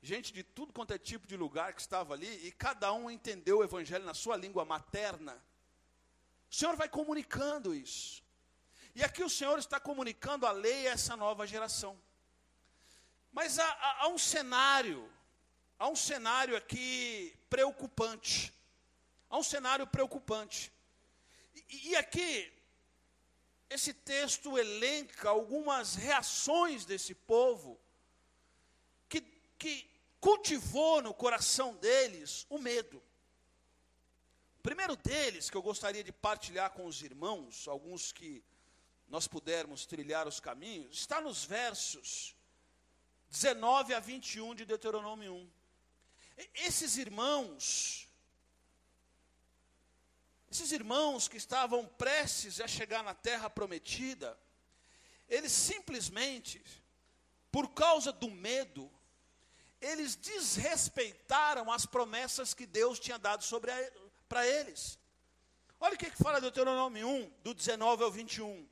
Gente 0.00 0.32
de 0.32 0.42
tudo 0.42 0.72
quanto 0.72 0.92
é 0.92 0.98
tipo 0.98 1.26
de 1.26 1.36
lugar 1.36 1.74
que 1.74 1.80
estava 1.80 2.14
ali, 2.14 2.46
e 2.46 2.50
cada 2.50 2.92
um 2.92 3.10
entendeu 3.10 3.58
o 3.58 3.64
Evangelho 3.64 4.04
na 4.04 4.14
sua 4.14 4.36
língua 4.36 4.64
materna. 4.64 5.34
O 6.50 6.54
Senhor 6.54 6.76
vai 6.76 6.88
comunicando 6.88 7.74
isso. 7.74 8.22
E 8.94 9.02
aqui 9.02 9.22
o 9.22 9.30
Senhor 9.30 9.58
está 9.58 9.80
comunicando 9.80 10.46
a 10.46 10.52
lei 10.52 10.88
a 10.88 10.92
essa 10.92 11.16
nova 11.16 11.46
geração. 11.46 11.98
Mas 13.32 13.58
há, 13.58 13.64
há, 13.64 14.02
há 14.02 14.08
um 14.08 14.18
cenário, 14.18 15.10
há 15.78 15.88
um 15.88 15.96
cenário 15.96 16.56
aqui 16.56 17.34
preocupante. 17.48 18.52
Há 19.30 19.38
um 19.38 19.42
cenário 19.42 19.86
preocupante. 19.86 20.70
E, 21.54 21.90
e 21.90 21.96
aqui, 21.96 22.52
esse 23.72 23.94
texto 23.94 24.58
elenca 24.58 25.30
algumas 25.30 25.94
reações 25.94 26.84
desse 26.84 27.14
povo 27.14 27.80
que, 29.08 29.22
que 29.58 29.88
cultivou 30.20 31.00
no 31.00 31.14
coração 31.14 31.74
deles 31.76 32.46
o 32.50 32.58
medo. 32.58 33.02
O 34.58 34.62
primeiro 34.62 34.94
deles, 34.94 35.48
que 35.48 35.56
eu 35.56 35.62
gostaria 35.62 36.04
de 36.04 36.12
partilhar 36.12 36.70
com 36.70 36.86
os 36.86 37.02
irmãos, 37.02 37.66
alguns 37.66 38.12
que 38.12 38.44
nós 39.08 39.26
pudermos 39.26 39.86
trilhar 39.86 40.28
os 40.28 40.38
caminhos, 40.38 40.98
está 40.98 41.20
nos 41.20 41.44
versos 41.44 42.36
19 43.30 43.94
a 43.94 44.00
21 44.00 44.54
de 44.54 44.66
Deuteronômio 44.66 45.34
1. 45.34 45.50
Esses 46.54 46.98
irmãos, 46.98 48.01
esses 50.62 50.72
irmãos 50.72 51.26
que 51.26 51.36
estavam 51.36 51.84
prestes 51.98 52.60
a 52.60 52.68
chegar 52.68 53.02
na 53.02 53.14
terra 53.14 53.50
prometida, 53.50 54.38
eles 55.28 55.50
simplesmente, 55.50 56.62
por 57.50 57.70
causa 57.70 58.12
do 58.12 58.30
medo, 58.30 58.88
eles 59.80 60.14
desrespeitaram 60.14 61.72
as 61.72 61.84
promessas 61.84 62.54
que 62.54 62.64
Deus 62.64 63.00
tinha 63.00 63.18
dado 63.18 63.44
para 64.28 64.46
eles. 64.46 64.98
Olha 65.80 65.94
o 65.94 65.98
que, 65.98 66.10
que 66.10 66.22
fala 66.22 66.40
Deuteronômio 66.40 67.08
1, 67.08 67.32
do 67.42 67.52
19 67.52 68.04
ao 68.04 68.10
21. 68.12 68.68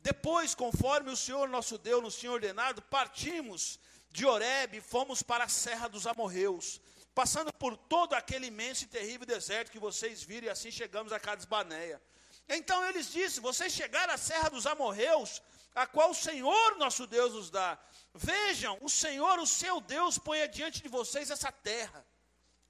Depois, 0.00 0.54
conforme 0.54 1.10
o 1.10 1.16
Senhor 1.16 1.48
nosso 1.48 1.78
Deus 1.78 2.02
nos 2.02 2.16
tinha 2.16 2.32
ordenado, 2.32 2.82
partimos 2.82 3.80
de 4.10 4.26
Oreb 4.26 4.76
e 4.76 4.80
fomos 4.82 5.22
para 5.22 5.44
a 5.44 5.48
serra 5.48 5.88
dos 5.88 6.06
amorreus 6.06 6.80
passando 7.14 7.52
por 7.52 7.76
todo 7.76 8.14
aquele 8.14 8.46
imenso 8.46 8.84
e 8.84 8.88
terrível 8.88 9.26
deserto 9.26 9.72
que 9.72 9.78
vocês 9.78 10.22
viram, 10.22 10.46
e 10.46 10.50
assim 10.50 10.70
chegamos 10.70 11.12
a 11.12 11.20
Cades 11.20 11.44
Barneia. 11.44 12.00
Então 12.48 12.84
eles 12.88 13.10
disseram: 13.12 13.42
Vocês 13.42 13.72
chegaram 13.72 14.14
à 14.14 14.18
Serra 14.18 14.48
dos 14.48 14.66
Amorreus, 14.66 15.42
a 15.74 15.86
qual 15.86 16.10
o 16.10 16.14
Senhor 16.14 16.76
nosso 16.76 17.06
Deus 17.06 17.32
nos 17.34 17.50
dá. 17.50 17.78
Vejam, 18.14 18.76
o 18.80 18.88
Senhor, 18.88 19.38
o 19.38 19.46
seu 19.46 19.80
Deus, 19.80 20.18
põe 20.18 20.42
adiante 20.42 20.82
de 20.82 20.88
vocês 20.88 21.30
essa 21.30 21.52
terra. 21.52 22.04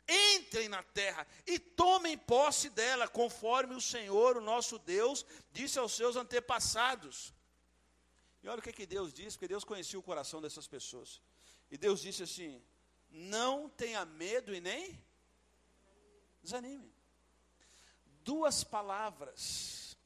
Entrem 0.08 0.68
na 0.68 0.82
terra 0.82 1.26
e 1.46 1.58
tomem 1.58 2.18
posse 2.18 2.68
dela, 2.68 3.06
conforme 3.06 3.74
o 3.76 3.80
Senhor, 3.80 4.36
o 4.36 4.40
nosso 4.40 4.78
Deus, 4.78 5.24
disse 5.52 5.78
aos 5.78 5.92
seus 5.92 6.16
antepassados. 6.16 7.32
E 8.42 8.48
olha 8.48 8.58
o 8.58 8.62
que, 8.62 8.72
que 8.72 8.86
Deus 8.86 9.12
disse, 9.12 9.36
porque 9.36 9.46
Deus 9.48 9.64
conhecia 9.64 9.98
o 9.98 10.02
coração 10.02 10.40
dessas 10.40 10.66
pessoas. 10.66 11.20
E 11.70 11.78
Deus 11.78 12.00
disse 12.00 12.22
assim: 12.24 12.60
não 13.10 13.68
tenha 13.68 14.04
medo 14.04 14.54
e 14.54 14.60
nem 14.60 14.98
desanime. 16.42 16.92
Duas 18.22 18.62
palavras 18.62 19.96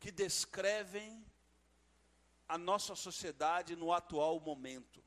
que 0.00 0.10
descrevem 0.10 1.24
a 2.48 2.56
nossa 2.56 2.94
sociedade 2.94 3.76
no 3.76 3.92
atual 3.92 4.40
momento. 4.40 5.04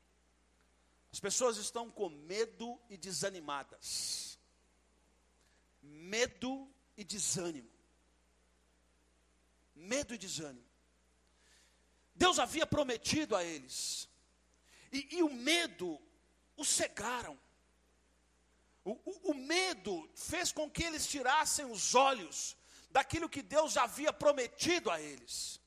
As 1.12 1.18
pessoas 1.18 1.56
estão 1.56 1.90
com 1.90 2.08
medo 2.08 2.80
e 2.88 2.96
desanimadas. 2.96 4.38
Medo 5.82 6.72
e 6.96 7.04
desânimo. 7.04 7.70
Medo 9.74 10.14
e 10.14 10.18
desânimo. 10.18 10.64
Deus 12.14 12.38
havia 12.38 12.66
prometido 12.66 13.34
a 13.34 13.42
eles. 13.42 14.08
E, 14.92 15.16
e 15.16 15.22
o 15.22 15.30
medo 15.30 16.00
o 16.62 16.64
cegaram. 16.64 17.38
O, 18.84 18.92
o, 18.92 19.30
o, 19.30 19.34
medo 19.34 20.08
fez 20.14 20.50
com 20.50 20.68
que 20.70 20.82
eles 20.82 21.06
tirassem 21.06 21.64
os 21.64 21.94
olhos 21.94 22.56
daquilo 22.90 23.28
que 23.28 23.42
Deus 23.42 23.76
havia 23.76 24.12
prometido 24.12 24.90
a 24.90 25.00
eles. 25.00 25.60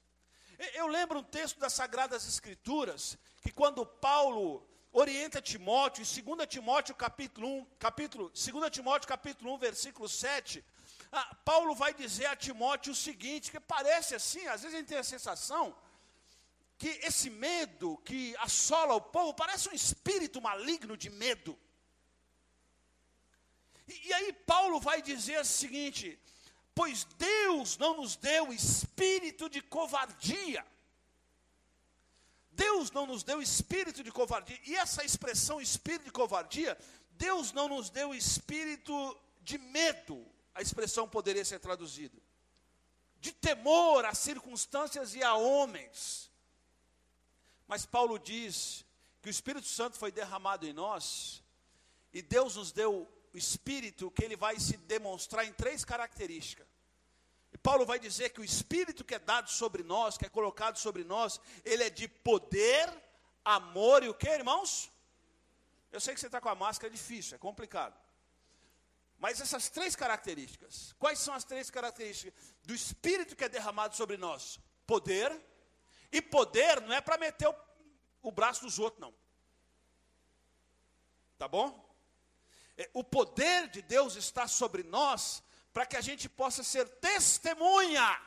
Eu 0.73 0.87
lembro 0.87 1.19
um 1.19 1.23
texto 1.23 1.59
das 1.59 1.73
Sagradas 1.73 2.27
Escrituras, 2.27 3.17
que 3.41 3.51
quando 3.51 3.85
Paulo 3.85 4.67
orienta 4.91 5.41
Timóteo, 5.41 6.03
em 6.03 6.35
2 6.35 6.47
Timóteo 6.47 6.95
capítulo 6.95 7.47
1, 7.47 7.65
capítulo, 7.79 8.29
2 8.29 8.71
Timóteo 8.71 9.07
capítulo 9.07 9.53
1, 9.55 9.57
versículo 9.57 10.07
7, 10.07 10.63
ah, 11.11 11.35
Paulo 11.43 11.75
vai 11.75 11.93
dizer 11.93 12.27
a 12.27 12.35
Timóteo 12.35 12.91
o 12.93 12.95
seguinte, 12.95 13.51
que 13.51 13.59
parece 13.59 14.15
assim, 14.15 14.45
às 14.47 14.61
vezes 14.61 14.75
a 14.75 14.79
gente 14.79 14.87
tem 14.87 14.97
a 14.97 15.03
sensação 15.03 15.75
que 16.77 16.89
esse 17.03 17.29
medo 17.29 17.97
que 17.97 18.35
assola 18.37 18.95
o 18.95 19.01
povo 19.01 19.33
parece 19.33 19.69
um 19.69 19.73
espírito 19.73 20.41
maligno 20.41 20.97
de 20.97 21.09
medo. 21.09 21.57
E, 23.87 24.07
e, 24.07 24.13
aí 24.13 24.33
Paulo 24.33 24.79
vai 24.79 25.01
dizer 25.01 25.39
o 25.39 25.45
seguinte: 25.45 26.19
pois 26.73 27.05
Deus 27.17 27.77
não 27.77 27.95
nos 27.97 28.15
deu 28.15 28.51
espírito 28.51 29.49
de 29.49 29.61
covardia. 29.61 30.65
Deus 32.51 32.89
não 32.91 33.05
nos 33.05 33.21
deu 33.23 33.41
espírito 33.41 34.01
de 34.03 34.11
covardia. 34.11 34.59
E 34.65 34.75
essa 34.75 35.03
expressão 35.03 35.59
espírito 35.59 36.05
de 36.05 36.11
covardia, 36.11 36.77
Deus 37.11 37.51
não 37.51 37.67
nos 37.67 37.89
deu 37.89 38.13
espírito 38.13 39.17
de 39.41 39.57
medo. 39.57 40.25
A 40.53 40.61
expressão 40.61 41.07
poderia 41.07 41.43
ser 41.43 41.59
traduzida. 41.59 42.17
De 43.19 43.33
temor 43.33 44.05
a 44.05 44.13
circunstâncias 44.13 45.15
e 45.15 45.23
a 45.23 45.35
homens 45.35 46.31
mas 47.67 47.85
Paulo 47.85 48.19
diz 48.19 48.85
que 49.21 49.29
o 49.29 49.31
Espírito 49.31 49.67
Santo 49.67 49.97
foi 49.97 50.11
derramado 50.11 50.67
em 50.67 50.73
nós, 50.73 51.43
e 52.13 52.21
Deus 52.21 52.55
nos 52.55 52.71
deu 52.71 53.11
o 53.33 53.37
Espírito 53.37 54.09
que 54.11 54.23
ele 54.23 54.35
vai 54.35 54.59
se 54.59 54.77
demonstrar 54.77 55.45
em 55.45 55.51
três 55.53 55.83
características. 55.83 56.67
E 57.51 57.57
Paulo 57.57 57.85
vai 57.85 57.99
dizer 57.99 58.29
que 58.29 58.41
o 58.41 58.43
Espírito 58.43 59.03
que 59.03 59.15
é 59.15 59.19
dado 59.19 59.49
sobre 59.49 59.83
nós, 59.83 60.17
que 60.17 60.25
é 60.25 60.29
colocado 60.29 60.77
sobre 60.77 61.03
nós, 61.03 61.39
ele 61.63 61.83
é 61.83 61.89
de 61.89 62.07
poder, 62.07 62.89
amor 63.43 64.03
e 64.03 64.09
o 64.09 64.13
que, 64.13 64.29
irmãos? 64.29 64.91
Eu 65.91 65.99
sei 65.99 66.13
que 66.13 66.19
você 66.19 66.25
está 66.25 66.41
com 66.41 66.49
a 66.49 66.55
máscara, 66.55 66.91
é 66.91 66.95
difícil, 66.95 67.35
é 67.35 67.37
complicado. 67.37 67.97
Mas 69.17 69.39
essas 69.39 69.69
três 69.69 69.95
características, 69.95 70.93
quais 70.99 71.19
são 71.19 71.33
as 71.33 71.43
três 71.43 71.69
características 71.69 72.33
do 72.63 72.73
Espírito 72.73 73.35
que 73.35 73.43
é 73.43 73.49
derramado 73.49 73.95
sobre 73.95 74.17
nós? 74.17 74.59
Poder, 74.85 75.31
e 76.15 76.21
poder 76.21 76.79
não 76.79 76.93
é 76.93 77.01
para 77.01 77.17
meter 77.17 77.49
o, 77.49 77.55
o 78.21 78.31
braço 78.31 78.61
dos 78.61 78.79
outros, 78.79 79.01
não. 79.01 79.13
Tá 81.37 81.45
bom? 81.45 81.67
É, 82.77 82.89
o 82.93 83.03
poder 83.03 83.67
de 83.67 83.81
Deus 83.81 84.15
está 84.15 84.47
sobre 84.47 84.83
nós 84.83 85.43
para 85.73 85.85
que 85.85 85.97
a 85.97 86.01
gente 86.01 86.29
possa 86.29 86.63
ser 86.63 86.87
testemunha, 86.99 88.21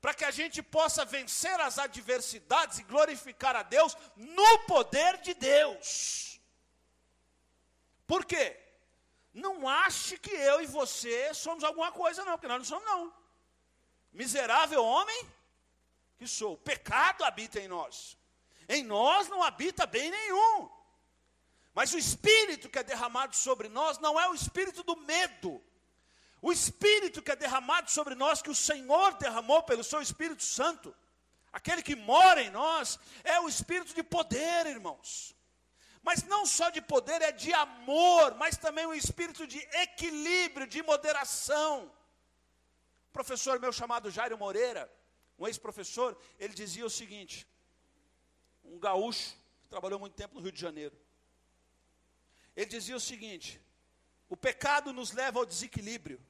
para 0.00 0.14
que 0.14 0.24
a 0.24 0.30
gente 0.30 0.62
possa 0.62 1.04
vencer 1.04 1.58
as 1.60 1.80
adversidades 1.80 2.78
e 2.78 2.84
glorificar 2.84 3.56
a 3.56 3.64
Deus 3.64 3.96
no 4.14 4.58
poder 4.60 5.20
de 5.20 5.34
Deus. 5.34 6.40
Por 8.06 8.24
quê? 8.24 8.56
Não 9.34 9.68
ache 9.68 10.16
que 10.16 10.30
eu 10.30 10.60
e 10.60 10.66
você 10.66 11.34
somos 11.34 11.64
alguma 11.64 11.90
coisa, 11.90 12.24
não, 12.24 12.34
porque 12.34 12.46
nós 12.46 12.58
não 12.58 12.64
somos, 12.64 12.84
não. 12.84 13.12
Miserável 14.12 14.84
homem 14.84 15.28
que 16.22 16.28
sou. 16.28 16.52
O 16.54 16.58
pecado 16.58 17.24
habita 17.24 17.58
em 17.60 17.68
nós. 17.68 18.16
Em 18.68 18.82
nós 18.84 19.28
não 19.28 19.42
habita 19.42 19.86
bem 19.86 20.10
nenhum. 20.10 20.70
Mas 21.74 21.92
o 21.92 21.98
espírito 21.98 22.68
que 22.68 22.78
é 22.78 22.84
derramado 22.84 23.34
sobre 23.34 23.68
nós 23.68 23.98
não 23.98 24.18
é 24.20 24.28
o 24.28 24.34
espírito 24.34 24.82
do 24.82 24.96
medo. 24.96 25.62
O 26.40 26.52
espírito 26.52 27.22
que 27.22 27.32
é 27.32 27.36
derramado 27.36 27.90
sobre 27.90 28.14
nós, 28.14 28.42
que 28.42 28.50
o 28.50 28.54
Senhor 28.54 29.14
derramou 29.14 29.62
pelo 29.62 29.84
seu 29.84 30.00
Espírito 30.02 30.42
Santo, 30.42 30.94
aquele 31.52 31.82
que 31.82 31.94
mora 31.94 32.42
em 32.42 32.50
nós, 32.50 32.98
é 33.22 33.40
o 33.40 33.48
espírito 33.48 33.94
de 33.94 34.02
poder, 34.02 34.66
irmãos. 34.66 35.36
Mas 36.02 36.24
não 36.24 36.44
só 36.44 36.68
de 36.68 36.82
poder, 36.82 37.22
é 37.22 37.30
de 37.30 37.52
amor, 37.52 38.34
mas 38.34 38.56
também 38.56 38.86
um 38.86 38.94
espírito 38.94 39.46
de 39.46 39.58
equilíbrio, 39.84 40.66
de 40.66 40.82
moderação. 40.82 41.92
O 43.08 43.12
professor 43.12 43.60
meu 43.60 43.72
chamado 43.72 44.10
Jairo 44.10 44.36
Moreira, 44.36 44.90
um 45.42 45.48
ex-professor, 45.48 46.16
ele 46.38 46.54
dizia 46.54 46.86
o 46.86 46.90
seguinte: 46.90 47.46
um 48.64 48.78
gaúcho, 48.78 49.34
trabalhou 49.68 49.98
muito 49.98 50.14
tempo 50.14 50.34
no 50.36 50.40
Rio 50.40 50.52
de 50.52 50.60
Janeiro. 50.60 50.96
Ele 52.54 52.66
dizia 52.66 52.94
o 52.94 53.00
seguinte: 53.00 53.60
o 54.28 54.36
pecado 54.36 54.92
nos 54.92 55.10
leva 55.10 55.40
ao 55.40 55.46
desequilíbrio, 55.46 56.20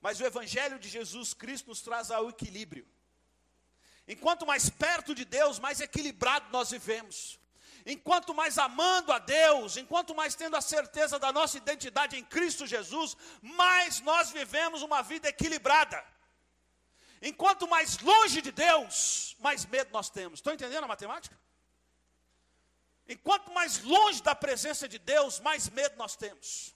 mas 0.00 0.18
o 0.18 0.24
Evangelho 0.24 0.78
de 0.78 0.88
Jesus 0.88 1.32
Cristo 1.32 1.68
nos 1.68 1.82
traz 1.82 2.10
ao 2.10 2.28
equilíbrio. 2.30 2.86
Enquanto 4.08 4.44
mais 4.44 4.68
perto 4.68 5.14
de 5.14 5.24
Deus, 5.24 5.60
mais 5.60 5.80
equilibrado 5.80 6.50
nós 6.50 6.72
vivemos. 6.72 7.38
Enquanto 7.86 8.34
mais 8.34 8.58
amando 8.58 9.12
a 9.12 9.20
Deus, 9.20 9.76
enquanto 9.76 10.14
mais 10.14 10.34
tendo 10.34 10.56
a 10.56 10.60
certeza 10.60 11.18
da 11.18 11.32
nossa 11.32 11.56
identidade 11.58 12.16
em 12.16 12.24
Cristo 12.24 12.66
Jesus, 12.66 13.16
mais 13.40 14.00
nós 14.00 14.30
vivemos 14.30 14.82
uma 14.82 15.00
vida 15.02 15.28
equilibrada. 15.28 16.04
Enquanto 17.22 17.68
mais 17.68 17.98
longe 18.00 18.42
de 18.42 18.50
Deus, 18.50 19.36
mais 19.38 19.64
medo 19.64 19.92
nós 19.92 20.10
temos. 20.10 20.40
Estão 20.40 20.52
entendendo 20.52 20.82
a 20.82 20.88
matemática? 20.88 21.38
Enquanto 23.08 23.52
mais 23.52 23.80
longe 23.82 24.20
da 24.20 24.34
presença 24.34 24.88
de 24.88 24.98
Deus, 24.98 25.38
mais 25.38 25.68
medo 25.68 25.96
nós 25.96 26.16
temos. 26.16 26.74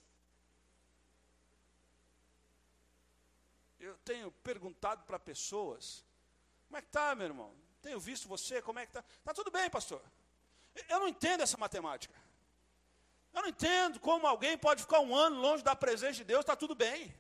Eu 3.81 3.97
tenho 3.99 4.31
perguntado 4.31 5.03
para 5.03 5.19
pessoas: 5.19 6.05
como 6.69 6.79
é 6.79 6.81
que 6.81 6.89
está, 6.89 7.13
meu 7.17 7.27
irmão? 7.27 7.53
Tenho 7.83 7.99
visto 7.99 8.29
você, 8.29 8.63
como 8.63 8.79
é 8.79 8.87
que 8.87 8.91
está? 8.91 9.05
Está 9.19 9.35
tudo 9.35 9.51
bem, 9.51 9.69
pastor. 9.69 10.03
Eu 10.89 11.01
não 11.01 11.09
entendo 11.09 11.41
essa 11.43 11.57
matemática. 11.57 12.15
Eu 13.35 13.43
não 13.43 13.49
entendo 13.49 13.99
como 13.99 14.29
alguém 14.29 14.57
pode 14.57 14.83
ficar 14.83 15.01
um 15.01 15.15
ano 15.15 15.41
longe 15.41 15.65
da 15.65 15.75
presença 15.75 16.15
de 16.15 16.25
Deus, 16.25 16.41
está 16.41 16.55
tudo 16.55 16.75
bem. 16.75 17.13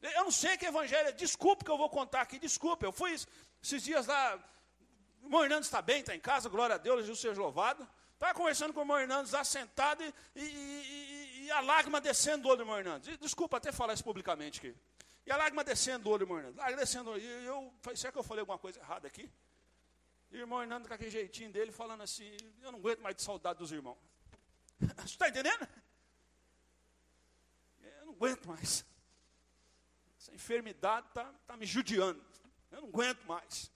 Eu 0.00 0.24
não 0.24 0.30
sei 0.30 0.56
que 0.56 0.66
evangelho 0.66 1.08
é. 1.08 1.12
Desculpe 1.12 1.64
que 1.64 1.70
eu 1.70 1.76
vou 1.76 1.90
contar 1.90 2.20
aqui, 2.20 2.38
desculpe. 2.38 2.84
Eu 2.84 2.92
fui 2.92 3.14
esses 3.62 3.82
dias 3.82 4.06
lá, 4.06 4.36
o 5.22 5.26
irmão 5.26 5.42
Hernandes 5.42 5.66
está 5.66 5.82
bem, 5.82 6.00
está 6.00 6.14
em 6.14 6.20
casa, 6.20 6.48
glória 6.48 6.76
a 6.76 6.78
Deus, 6.78 7.00
Jesus 7.00 7.18
seja 7.18 7.40
louvado. 7.40 7.86
Estava 8.14 8.34
conversando 8.34 8.72
com 8.72 8.80
o 8.80 8.82
irmão 8.82 8.98
Hernandes 8.98 9.32
lá 9.32 9.44
sentado 9.44 10.02
e, 10.02 10.14
e, 10.34 10.42
e, 10.42 11.44
e, 11.44 11.50
a 11.52 11.60
lágrima 11.60 12.00
descendo 12.00 12.42
do 12.42 12.48
olho 12.48 12.58
do 12.58 12.62
irmão 12.62 12.78
Hernandes. 12.78 13.16
Desculpa 13.18 13.56
até 13.56 13.70
falar 13.70 13.94
isso 13.94 14.04
publicamente 14.04 14.58
aqui. 14.58 14.74
E 15.24 15.30
a 15.30 15.36
lágrima 15.36 15.62
descendo 15.62 16.04
do 16.04 16.10
olho 16.10 16.18
do 16.18 16.24
irmão 16.24 16.38
Hernandes. 16.38 16.58
Lágrima 16.58 16.80
descendo 16.80 17.04
do 17.04 17.10
olho. 17.12 17.22
E 17.22 17.44
eu 17.46 17.72
será 17.94 18.12
que 18.12 18.18
eu 18.18 18.22
falei 18.22 18.40
alguma 18.40 18.58
coisa 18.58 18.78
errada 18.80 19.06
aqui? 19.06 19.30
E 20.30 20.36
o 20.36 20.40
irmão 20.40 20.62
Hernando 20.62 20.88
com 20.88 20.94
aquele 20.94 21.10
jeitinho 21.10 21.50
dele, 21.50 21.72
falando 21.72 22.02
assim, 22.02 22.36
eu 22.60 22.70
não 22.70 22.78
aguento 22.78 23.00
mais 23.00 23.16
de 23.16 23.22
saudade 23.22 23.58
dos 23.58 23.72
irmãos. 23.72 23.98
Você 24.78 25.04
está 25.04 25.28
entendendo? 25.28 25.66
Eu 27.80 28.06
não 28.06 28.12
aguento 28.14 28.46
mais. 28.46 28.84
Essa 30.28 30.34
enfermidade 30.34 31.06
está 31.08 31.24
tá 31.46 31.56
me 31.56 31.64
judiando. 31.64 32.22
Eu 32.70 32.82
não 32.82 32.88
aguento 32.88 33.24
mais. 33.24 33.72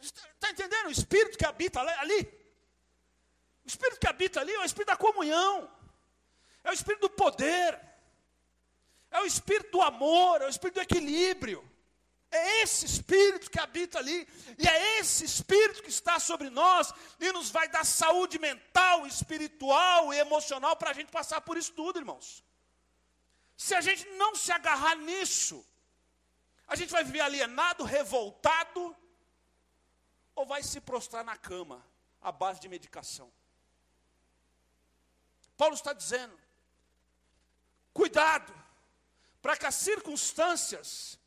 Está 0.00 0.50
entendendo? 0.50 0.86
O 0.86 0.90
espírito 0.90 1.36
que 1.36 1.44
habita 1.44 1.80
ali. 1.80 2.20
O 3.64 3.68
espírito 3.68 3.98
que 3.98 4.08
habita 4.08 4.40
ali 4.40 4.52
é 4.52 4.60
o 4.60 4.64
espírito 4.64 4.88
da 4.88 4.96
comunhão. 4.96 5.70
É 6.62 6.70
o 6.70 6.72
espírito 6.72 7.02
do 7.02 7.10
poder. 7.10 7.80
É 9.10 9.20
o 9.20 9.26
espírito 9.26 9.72
do 9.72 9.82
amor, 9.82 10.42
é 10.42 10.46
o 10.46 10.48
espírito 10.48 10.74
do 10.76 10.82
equilíbrio. 10.82 11.68
É 12.30 12.62
esse 12.62 12.84
espírito 12.84 13.50
que 13.50 13.58
habita 13.58 13.98
ali, 13.98 14.28
e 14.58 14.66
é 14.66 14.98
esse 14.98 15.24
espírito 15.24 15.82
que 15.82 15.88
está 15.88 16.18
sobre 16.18 16.50
nós 16.50 16.92
e 17.20 17.30
nos 17.32 17.50
vai 17.50 17.68
dar 17.68 17.84
saúde 17.84 18.38
mental, 18.38 19.06
espiritual 19.06 20.12
e 20.12 20.18
emocional 20.18 20.76
para 20.76 20.90
a 20.90 20.92
gente 20.92 21.10
passar 21.10 21.40
por 21.40 21.56
isso 21.56 21.72
tudo, 21.72 21.98
irmãos. 21.98 22.44
Se 23.56 23.74
a 23.74 23.80
gente 23.80 24.04
não 24.10 24.34
se 24.34 24.52
agarrar 24.52 24.96
nisso, 24.96 25.64
a 26.66 26.76
gente 26.76 26.90
vai 26.90 27.02
viver 27.02 27.20
alienado, 27.20 27.84
revoltado, 27.84 28.96
ou 30.34 30.44
vai 30.44 30.62
se 30.62 30.80
prostrar 30.80 31.24
na 31.24 31.36
cama, 31.36 31.84
à 32.20 32.30
base 32.30 32.60
de 32.60 32.68
medicação. 32.68 33.32
Paulo 35.56 35.74
está 35.74 35.92
dizendo: 35.92 36.38
cuidado, 37.94 38.52
para 39.40 39.56
que 39.56 39.64
as 39.64 39.74
circunstâncias 39.74 41.18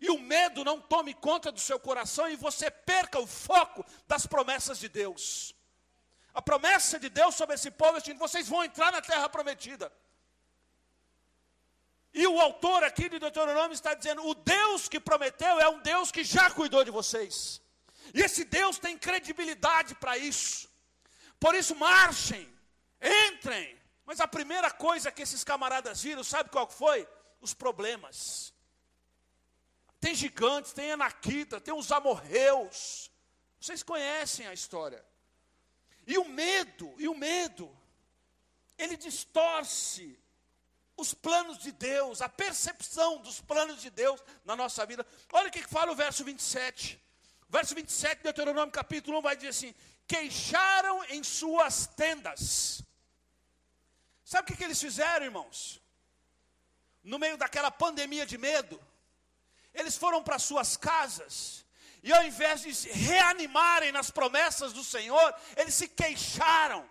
e 0.00 0.10
o 0.10 0.18
medo 0.18 0.64
não 0.64 0.80
tome 0.80 1.14
conta 1.14 1.52
do 1.52 1.60
seu 1.60 1.78
coração 1.78 2.28
e 2.28 2.36
você 2.36 2.70
perca 2.70 3.18
o 3.18 3.26
foco 3.26 3.84
das 4.06 4.26
promessas 4.26 4.78
de 4.78 4.88
Deus. 4.88 5.54
A 6.32 6.42
promessa 6.42 6.98
de 6.98 7.08
Deus 7.08 7.34
sobre 7.34 7.54
esse 7.54 7.70
povo 7.70 7.98
é 7.98 8.00
que 8.00 8.14
vocês 8.14 8.48
vão 8.48 8.64
entrar 8.64 8.92
na 8.92 9.02
terra 9.02 9.28
prometida. 9.28 9.92
E 12.12 12.26
o 12.26 12.40
autor 12.40 12.82
aqui 12.84 13.08
de 13.08 13.18
Deuteronômio 13.18 13.72
está 13.72 13.94
dizendo: 13.94 14.26
o 14.26 14.34
Deus 14.34 14.88
que 14.88 14.98
prometeu 14.98 15.60
é 15.60 15.68
um 15.68 15.80
Deus 15.80 16.10
que 16.10 16.24
já 16.24 16.50
cuidou 16.50 16.84
de 16.84 16.90
vocês. 16.90 17.60
E 18.14 18.22
esse 18.22 18.44
Deus 18.44 18.78
tem 18.78 18.96
credibilidade 18.96 19.94
para 19.94 20.16
isso. 20.16 20.68
Por 21.38 21.54
isso, 21.54 21.74
marchem, 21.76 22.48
entrem. 23.00 23.78
Mas 24.04 24.20
a 24.20 24.26
primeira 24.26 24.70
coisa 24.70 25.12
que 25.12 25.22
esses 25.22 25.44
camaradas 25.44 26.02
viram, 26.02 26.24
sabe 26.24 26.50
qual 26.50 26.68
foi? 26.68 27.06
Os 27.40 27.52
problemas. 27.52 28.54
Tem 30.00 30.14
gigantes, 30.14 30.72
tem 30.72 30.92
anaquita, 30.92 31.60
tem 31.60 31.74
os 31.74 31.92
amorreus. 31.92 33.10
Vocês 33.60 33.82
conhecem 33.82 34.46
a 34.46 34.54
história. 34.54 35.04
E 36.06 36.16
o 36.16 36.24
medo, 36.24 36.94
e 36.96 37.06
o 37.06 37.14
medo, 37.14 37.70
ele 38.78 38.96
distorce 38.96 40.18
os 40.98 41.14
planos 41.14 41.58
de 41.58 41.70
Deus, 41.70 42.20
a 42.20 42.28
percepção 42.28 43.18
dos 43.18 43.40
planos 43.40 43.80
de 43.80 43.88
Deus 43.88 44.20
na 44.44 44.56
nossa 44.56 44.84
vida. 44.84 45.06
Olha 45.32 45.48
o 45.48 45.52
que 45.52 45.62
fala 45.62 45.92
o 45.92 45.94
verso 45.94 46.24
27. 46.24 47.00
O 47.48 47.52
verso 47.52 47.74
27 47.74 48.16
de 48.16 48.22
Deuteronômio 48.24 48.72
capítulo 48.72 49.18
1 49.20 49.22
vai 49.22 49.36
dizer 49.36 49.48
assim: 49.48 49.74
queixaram 50.08 51.02
em 51.04 51.22
suas 51.22 51.86
tendas. 51.86 52.82
Sabe 54.24 54.42
o 54.42 54.46
que, 54.46 54.58
que 54.58 54.64
eles 54.64 54.80
fizeram, 54.80 55.24
irmãos? 55.24 55.80
No 57.02 57.18
meio 57.18 57.38
daquela 57.38 57.70
pandemia 57.70 58.26
de 58.26 58.36
medo, 58.36 58.78
eles 59.72 59.96
foram 59.96 60.22
para 60.22 60.38
suas 60.38 60.76
casas, 60.76 61.64
e 62.02 62.12
ao 62.12 62.24
invés 62.24 62.62
de 62.62 62.74
se 62.74 62.90
reanimarem 62.90 63.92
nas 63.92 64.10
promessas 64.10 64.72
do 64.72 64.82
Senhor, 64.82 65.34
eles 65.56 65.74
se 65.74 65.88
queixaram. 65.88 66.88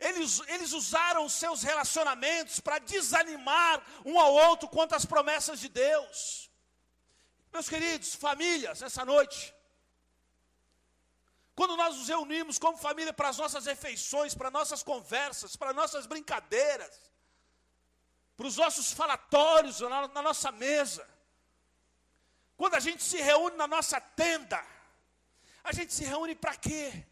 Eles, 0.00 0.40
eles 0.48 0.72
usaram 0.72 1.24
os 1.24 1.32
seus 1.32 1.62
relacionamentos 1.62 2.60
para 2.60 2.78
desanimar 2.78 3.82
um 4.04 4.18
ao 4.18 4.32
outro 4.32 4.68
quanto 4.68 4.94
às 4.94 5.06
promessas 5.06 5.60
de 5.60 5.68
Deus. 5.68 6.50
Meus 7.52 7.68
queridos, 7.68 8.14
famílias, 8.14 8.82
essa 8.82 9.04
noite, 9.04 9.54
quando 11.54 11.76
nós 11.76 11.96
nos 11.96 12.08
reunimos 12.08 12.58
como 12.58 12.76
família 12.76 13.12
para 13.14 13.30
as 13.30 13.38
nossas 13.38 13.64
refeições, 13.64 14.34
para 14.34 14.50
nossas 14.50 14.82
conversas, 14.82 15.56
para 15.56 15.72
nossas 15.72 16.04
brincadeiras, 16.06 17.00
para 18.36 18.46
os 18.46 18.56
nossos 18.58 18.92
falatórios 18.92 19.80
na, 19.80 20.08
na 20.08 20.20
nossa 20.20 20.52
mesa, 20.52 21.08
quando 22.58 22.74
a 22.74 22.80
gente 22.80 23.02
se 23.02 23.16
reúne 23.22 23.56
na 23.56 23.66
nossa 23.66 23.98
tenda, 23.98 24.62
a 25.64 25.72
gente 25.72 25.94
se 25.94 26.04
reúne 26.04 26.34
para 26.34 26.54
quê? 26.56 27.06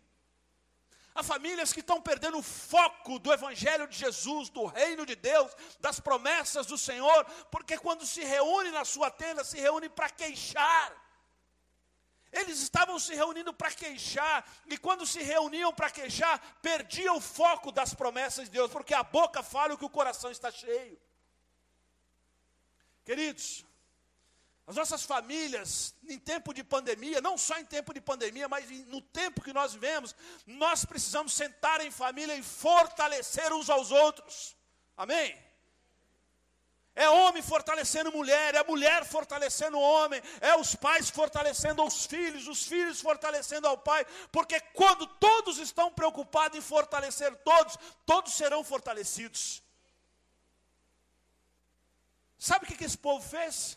Há 1.15 1.23
famílias 1.23 1.73
que 1.73 1.79
estão 1.79 2.01
perdendo 2.03 2.39
o 2.39 2.43
foco 2.43 3.21
do 3.21 3.33
Evangelho 3.33 3.87
de 3.87 3.97
Jesus, 3.97 4.49
do 4.49 4.65
reino 4.65 5.07
de 5.07 5.15
Deus, 5.15 5.53
das 5.79 6.01
promessas 6.01 6.67
do 6.67 6.77
Senhor, 6.77 7.25
porque 7.53 7.79
quando 7.79 8.05
se 8.05 8.25
reúne 8.25 8.71
na 8.73 8.85
sua 8.85 9.11
tenda, 9.11 9.45
se 9.45 9.61
reúne 9.61 9.89
para 9.89 10.11
queixar. 10.11 10.93
Eles 12.33 12.59
estavam 12.61 12.99
se 12.99 13.15
reunindo 13.15 13.55
para 13.55 13.71
queixar, 13.71 14.45
e 14.67 14.77
quando 14.77 15.07
se 15.07 15.23
reuniam 15.23 15.73
para 15.73 15.89
queixar, 15.89 16.41
perdiam 16.61 17.19
o 17.19 17.21
foco 17.21 17.71
das 17.71 17.95
promessas 17.95 18.47
de 18.47 18.51
Deus, 18.51 18.73
porque 18.73 18.93
a 18.93 19.05
boca 19.05 19.41
fala 19.41 19.75
o 19.75 19.79
que 19.79 19.85
o 19.85 19.91
coração 19.91 20.33
está 20.33 20.51
cheio. 20.51 21.01
Queridos, 23.05 23.65
as 24.67 24.77
nossas 24.77 25.05
famílias, 25.05 25.95
em 26.09 26.19
tempo 26.19 26.55
de 26.55 26.65
pandemia, 26.65 27.21
não 27.21 27.37
só 27.37 27.59
em 27.59 27.67
tempo 27.67 27.93
de 27.93 28.01
pandemia, 28.01 28.49
mas 28.49 28.69
no 28.87 29.01
tempo 29.01 29.43
que 29.43 29.53
nós 29.53 29.75
vivemos, 29.75 30.15
nós 30.47 30.87
precisamos 30.87 31.35
sentar 31.35 31.83
em 31.83 31.91
família 31.91 32.35
e 32.35 32.43
fortalecer 32.43 33.53
uns 33.53 33.69
aos 33.69 33.91
outros. 33.91 34.57
Amém? 34.97 35.37
É 36.95 37.11
homem 37.11 37.43
fortalecendo 37.43 38.11
mulher, 38.11 38.55
é 38.55 38.65
mulher 38.65 39.05
fortalecendo 39.05 39.77
o 39.77 39.83
homem, 39.83 40.23
é 40.41 40.57
os 40.57 40.75
pais 40.75 41.11
fortalecendo 41.11 41.85
os 41.85 42.07
filhos, 42.07 42.47
os 42.47 42.65
filhos 42.65 43.01
fortalecendo 43.01 43.67
ao 43.67 43.77
pai, 43.77 44.07
porque 44.33 44.61
quando 44.73 45.07
todos 45.07 45.59
estão 45.59 45.93
preocupados 45.93 46.57
em 46.57 46.63
fortalecer 46.63 47.35
todos, 47.39 47.77
todos 48.07 48.33
serão 48.33 48.65
fortalecidos. 48.65 49.63
Sabe 52.39 52.65
o 52.65 52.69
que, 52.69 52.77
que 52.77 52.85
esse 52.85 52.97
povo 52.97 53.27
fez? 53.29 53.77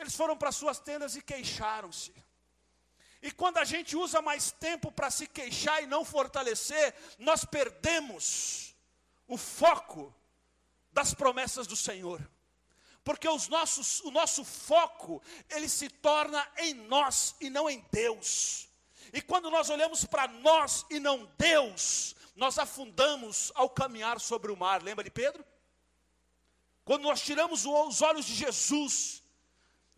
Eles 0.00 0.16
foram 0.16 0.34
para 0.34 0.50
suas 0.50 0.78
tendas 0.78 1.14
e 1.14 1.20
queixaram-se. 1.20 2.14
E 3.20 3.30
quando 3.30 3.58
a 3.58 3.64
gente 3.64 3.94
usa 3.94 4.22
mais 4.22 4.50
tempo 4.50 4.90
para 4.90 5.10
se 5.10 5.26
queixar 5.26 5.82
e 5.82 5.86
não 5.86 6.06
fortalecer, 6.06 6.94
nós 7.18 7.44
perdemos 7.44 8.74
o 9.28 9.36
foco 9.36 10.14
das 10.90 11.12
promessas 11.12 11.66
do 11.66 11.76
Senhor. 11.76 12.18
Porque 13.04 13.28
os 13.28 13.46
nossos, 13.48 14.00
o 14.00 14.10
nosso 14.10 14.42
foco, 14.42 15.22
ele 15.50 15.68
se 15.68 15.90
torna 15.90 16.50
em 16.56 16.72
nós 16.72 17.34
e 17.38 17.50
não 17.50 17.68
em 17.68 17.86
Deus. 17.92 18.70
E 19.12 19.20
quando 19.20 19.50
nós 19.50 19.68
olhamos 19.68 20.06
para 20.06 20.26
nós 20.28 20.86
e 20.88 20.98
não 20.98 21.30
Deus, 21.36 22.16
nós 22.34 22.58
afundamos 22.58 23.52
ao 23.54 23.68
caminhar 23.68 24.18
sobre 24.18 24.50
o 24.50 24.56
mar. 24.56 24.82
Lembra 24.82 25.04
de 25.04 25.10
Pedro? 25.10 25.44
Quando 26.86 27.02
nós 27.02 27.20
tiramos 27.20 27.66
os 27.66 28.00
olhos 28.00 28.24
de 28.24 28.34
Jesus 28.34 29.22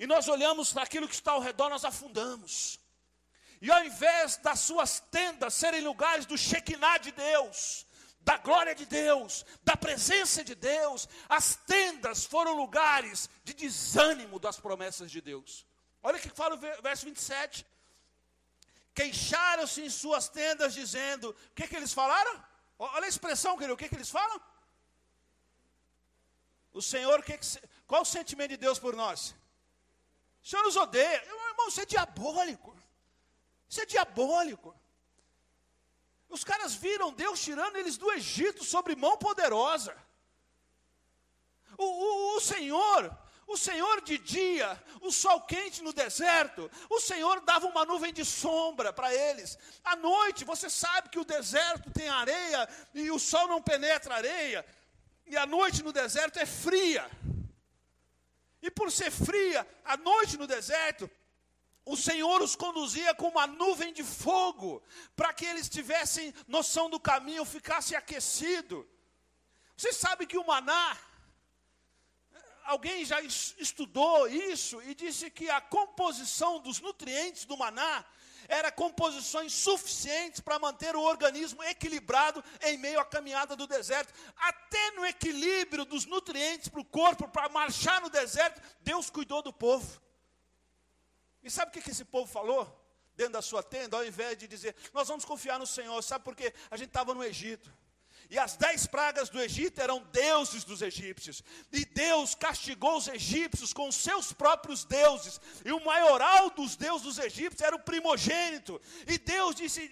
e 0.03 0.07
nós 0.07 0.27
olhamos 0.27 0.73
para 0.73 0.83
aquilo 0.83 1.07
que 1.07 1.15
está 1.15 1.31
ao 1.31 1.41
redor, 1.41 1.71
nós 1.71 1.85
afundamos. 1.85 2.81
E 3.61 3.71
ao 3.71 3.85
invés 3.85 4.37
das 4.39 4.59
suas 4.59 4.99
tendas 4.99 5.55
serem 5.55 5.81
lugares 5.81 6.27
do 6.27 6.37
Shekinah 6.37 6.99
de 6.99 7.13
Deus, 7.13 7.87
da 8.21 8.37
glória 8.37 8.75
de 8.75 8.85
Deus, 8.85 9.47
da 9.63 9.77
presença 9.77 10.43
de 10.43 10.57
Deus, 10.57 11.09
as 11.29 11.55
tendas 11.55 12.25
foram 12.25 12.57
lugares 12.57 13.31
de 13.45 13.55
desânimo 13.55 14.41
das 14.41 14.59
promessas 14.59 15.09
de 15.09 15.21
Deus. 15.21 15.65
Olha 16.03 16.17
o 16.17 16.21
que 16.21 16.31
fala 16.31 16.57
o 16.57 16.83
verso 16.83 17.05
27. 17.05 17.65
Queixaram-se 18.93 19.83
em 19.83 19.89
suas 19.89 20.29
tendas, 20.29 20.75
dizendo: 20.75 21.31
o 21.31 21.55
que, 21.55 21.69
que 21.69 21.77
eles 21.77 21.93
falaram? 21.93 22.45
Olha 22.77 23.05
a 23.05 23.09
expressão, 23.09 23.55
querido, 23.55 23.75
o 23.75 23.77
que, 23.77 23.89
que 23.89 23.95
eles 23.95 24.11
falam? 24.11 24.41
O 26.73 26.83
Senhor, 26.83 27.23
que 27.23 27.39
que, 27.39 27.47
qual 27.87 28.03
o 28.03 28.05
sentimento 28.17 28.51
de 28.51 28.57
Deus 28.57 28.81
por 28.81 28.97
nós? 28.97 29.41
O 30.43 30.49
Senhor 30.49 30.63
nos 30.63 30.77
odeia. 30.77 31.25
Irmão, 31.25 31.69
isso 31.69 31.81
é 31.81 31.87
diabólico. 31.87 32.77
Isso 33.69 33.81
é 33.81 33.87
diabólico. 33.87 34.75
Os 36.29 36.43
caras 36.43 36.75
viram 36.75 37.13
Deus 37.13 37.41
tirando 37.41 37.77
eles 37.77 37.97
do 37.97 38.11
Egito 38.11 38.65
sobre 38.65 38.97
mão 38.97 39.17
poderosa. 39.17 39.97
O, 41.77 41.85
o, 41.85 42.37
o 42.37 42.41
Senhor 42.41 43.17
o 43.53 43.57
Senhor 43.57 44.01
de 44.01 44.17
dia, 44.19 44.83
o 45.01 45.11
sol 45.11 45.41
quente 45.43 45.83
no 45.83 45.93
deserto, 45.93 46.71
o 46.89 47.01
Senhor 47.01 47.41
dava 47.41 47.67
uma 47.67 47.85
nuvem 47.85 48.13
de 48.13 48.25
sombra 48.25 48.93
para 48.93 49.15
eles. 49.15 49.59
À 49.85 49.95
noite, 49.95 50.45
você 50.45 50.71
sabe 50.71 51.11
que 51.11 51.19
o 51.19 51.25
deserto 51.25 51.91
tem 51.91 52.09
areia 52.09 52.69
e 52.95 53.11
o 53.11 53.19
sol 53.19 53.47
não 53.49 53.61
penetra 53.61 54.15
a 54.15 54.17
areia, 54.19 54.65
e 55.27 55.37
a 55.37 55.45
noite 55.45 55.83
no 55.83 55.93
deserto 55.93 56.39
é 56.39 56.47
fria. 56.47 57.11
E 58.63 58.71
por 58.71 58.91
ser 58.93 59.11
fria, 59.11 59.67
a 59.85 59.97
noite 59.97 60.39
no 60.39 60.47
deserto, 60.47 61.11
o 61.85 61.97
Senhor 61.97 62.41
os 62.41 62.55
conduzia 62.55 63.13
com 63.15 63.29
uma 63.29 63.47
nuvem 63.47 63.93
de 63.93 64.05
fogo, 64.05 64.81
para 65.17 65.33
que 65.33 65.45
eles 65.45 65.69
tivessem 65.69 66.33
noção 66.47 66.89
do 66.89 67.01
caminho, 67.01 67.45
ficassem 67.45 67.97
aquecidos. 67.97 68.85
Você 69.77 69.93
sabe 69.93 70.27
que 70.27 70.39
o 70.39 70.47
maná, 70.47 70.97
alguém 72.65 73.05
já 73.05 73.21
estudou 73.21 74.29
isso 74.29 74.81
e 74.83 74.95
disse 74.95 75.29
que 75.29 75.51
a 75.51 75.61
composição 75.61 76.61
dos 76.61 76.81
nutrientes 76.81 77.45
do 77.45 77.57
maná 77.57 78.05
era 78.53 78.71
composições 78.71 79.51
suficientes 79.51 80.41
para 80.41 80.59
manter 80.59 80.95
o 80.95 81.01
organismo 81.01 81.63
equilibrado 81.65 82.45
em 82.61 82.77
meio 82.77 83.01
à 83.01 83.05
caminhada 83.05 83.57
do 83.57 83.67
deserto. 83.67 84.13
Até 84.37 84.91
no 84.91 85.07
equilíbrio 85.07 85.87
dos 85.87 86.05
nutrientes 86.05 86.69
para 86.69 86.81
o 86.81 86.85
corpo, 86.85 87.27
para 87.27 87.49
marchar 87.49 88.03
no 88.03 88.11
deserto, 88.11 88.61
Deus 88.83 89.09
cuidou 89.09 89.41
do 89.41 89.55
povo. 89.55 89.99
E 91.43 91.51
sabe 91.51 91.71
o 91.71 91.83
que, 91.83 91.91
esse 91.91 92.05
povo 92.05 92.31
falou? 92.31 92.79
Dentro 93.17 93.33
da 93.33 93.43
sua 93.43 93.63
tenda, 93.63 93.97
ao 93.97 94.05
invés 94.05 94.37
de 94.37 94.47
dizer, 94.47 94.77
nós 94.93 95.09
vamos 95.09 95.25
confiar 95.25 95.59
no 95.59 95.67
Senhor, 95.67 96.03
sabe 96.03 96.23
por 96.23 96.37
quê? 96.37 96.53
A 96.71 96.77
gente 96.77 96.89
estava 96.89 97.15
no 97.15 97.25
Egito. 97.25 97.73
E 98.33 98.39
as 98.39 98.57
dez 98.57 98.87
pragas 98.87 99.29
do 99.29 99.39
Egito 99.39 99.79
eram 99.79 100.03
deuses 100.11 100.65
dos 100.65 100.81
egípcios. 100.81 101.45
E 101.71 101.85
Deus 101.85 102.35
castigou 102.35 102.97
os 102.97 103.07
egípcios 103.07 103.75
com 103.75 103.93
seus 103.93 104.33
próprios 104.33 104.85
deuses. 104.85 105.39
E 105.63 105.71
o 105.71 105.85
maioral 105.85 106.49
dos 106.49 106.75
deuses 106.75 107.03
dos 107.03 107.19
egípcios 107.19 107.61
era 107.61 107.77
o 107.77 107.79
primogênito. 107.79 108.81
E 109.07 109.19
Deus 109.19 109.55
disse, 109.55 109.87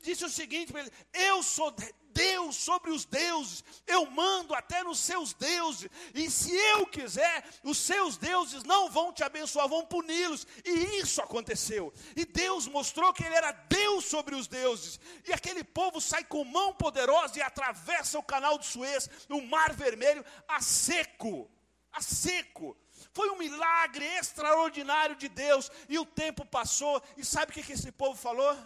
disse 0.00 0.24
o 0.24 0.30
seguinte 0.30 0.72
Eu 1.12 1.42
sou 1.42 1.70
Deus 2.12 2.56
sobre 2.56 2.90
os 2.90 3.04
deuses, 3.04 3.64
eu 3.86 4.10
mando 4.10 4.54
até 4.54 4.82
nos 4.82 4.98
seus 4.98 5.32
deuses, 5.32 5.90
e 6.14 6.30
se 6.30 6.54
eu 6.54 6.86
quiser, 6.86 7.44
os 7.62 7.78
seus 7.78 8.16
deuses 8.16 8.62
não 8.64 8.90
vão 8.90 9.12
te 9.12 9.22
abençoar, 9.22 9.68
vão 9.68 9.84
puni-los, 9.84 10.46
e 10.64 10.98
isso 11.00 11.20
aconteceu. 11.20 11.92
E 12.16 12.24
Deus 12.24 12.66
mostrou 12.66 13.12
que 13.12 13.24
Ele 13.24 13.34
era 13.34 13.52
Deus 13.52 14.04
sobre 14.04 14.34
os 14.34 14.46
deuses, 14.46 15.00
e 15.26 15.32
aquele 15.32 15.64
povo 15.64 16.00
sai 16.00 16.24
com 16.24 16.44
mão 16.44 16.72
poderosa 16.72 17.38
e 17.38 17.42
atravessa 17.42 18.18
o 18.18 18.22
canal 18.22 18.58
de 18.58 18.66
Suez, 18.66 19.08
no 19.28 19.42
Mar 19.42 19.72
Vermelho, 19.72 20.24
a 20.46 20.60
seco, 20.60 21.50
a 21.92 22.00
seco. 22.00 22.76
Foi 23.12 23.30
um 23.30 23.36
milagre 23.36 24.04
extraordinário 24.04 25.16
de 25.16 25.28
Deus, 25.28 25.70
e 25.88 25.98
o 25.98 26.06
tempo 26.06 26.44
passou, 26.46 27.02
e 27.16 27.24
sabe 27.24 27.52
o 27.52 27.54
que 27.54 27.72
esse 27.72 27.92
povo 27.92 28.16
falou? 28.16 28.56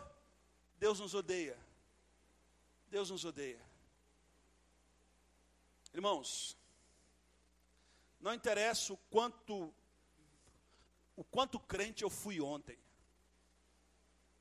Deus 0.78 1.00
nos 1.00 1.14
odeia. 1.14 1.65
Deus 2.88 3.10
nos 3.10 3.24
odeia. 3.24 3.60
Irmãos, 5.92 6.56
não 8.20 8.34
interessa 8.34 8.92
o 8.92 8.96
quanto 9.10 9.72
o 11.16 11.24
quanto 11.24 11.58
crente 11.58 12.02
eu 12.02 12.10
fui 12.10 12.40
ontem. 12.40 12.78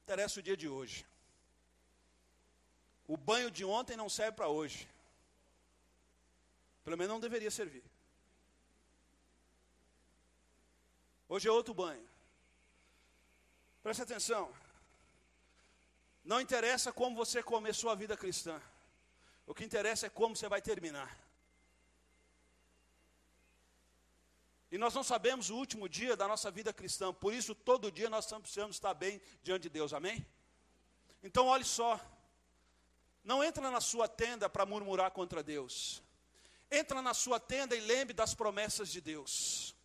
Interessa 0.04 0.40
o 0.40 0.44
dia 0.44 0.58
de 0.58 0.68
hoje. 0.68 1.06
O 3.08 3.16
banho 3.16 3.50
de 3.50 3.64
ontem 3.64 3.96
não 3.96 4.10
serve 4.10 4.34
para 4.34 4.50
hoje. 4.50 4.90
Pelo 6.84 6.98
menos 6.98 7.14
não 7.14 7.20
deveria 7.20 7.50
servir. 7.50 7.84
Hoje 11.30 11.48
é 11.48 11.52
outro 11.52 11.74
banho. 11.74 12.08
Preste 13.82 14.02
atenção. 14.02 14.54
Não 16.26 16.42
interessa 16.42 16.92
como 16.92 17.16
você 17.16 17.44
começou 17.44 17.92
a 17.92 17.96
vida 17.96 18.18
cristã. 18.18 18.60
O 19.46 19.54
que 19.54 19.64
interessa 19.64 20.08
é 20.08 20.10
como 20.10 20.36
você 20.36 20.50
vai 20.50 20.60
terminar. 20.60 21.16
E 24.72 24.78
nós 24.78 24.94
não 24.94 25.04
sabemos 25.04 25.52
o 25.52 25.56
último 25.56 25.88
dia 25.88 26.18
da 26.18 26.28
nossa 26.28 26.50
vida 26.50 26.74
cristã, 26.74 27.14
por 27.14 27.32
isso 27.34 27.54
todo 27.54 27.92
dia 27.92 28.10
nós 28.10 28.26
precisamos 28.26 28.76
estar 28.76 28.94
bem 28.94 29.22
diante 29.44 29.64
de 29.64 29.70
Deus, 29.70 29.94
amém? 29.94 30.26
Então 31.24 31.46
olhe 31.46 31.64
só, 31.64 31.98
não 33.24 33.44
entra 33.44 33.70
na 33.70 33.80
sua 33.80 34.08
tenda 34.08 34.50
para 34.50 34.66
murmurar 34.66 35.12
contra 35.12 35.44
Deus, 35.44 36.04
entra 36.70 37.02
na 37.02 37.14
sua 37.14 37.40
tenda 37.40 37.76
e 37.76 37.80
lembre 37.80 38.14
das 38.14 38.34
promessas 38.34 38.90
de 38.90 39.00
Deus, 39.00 39.76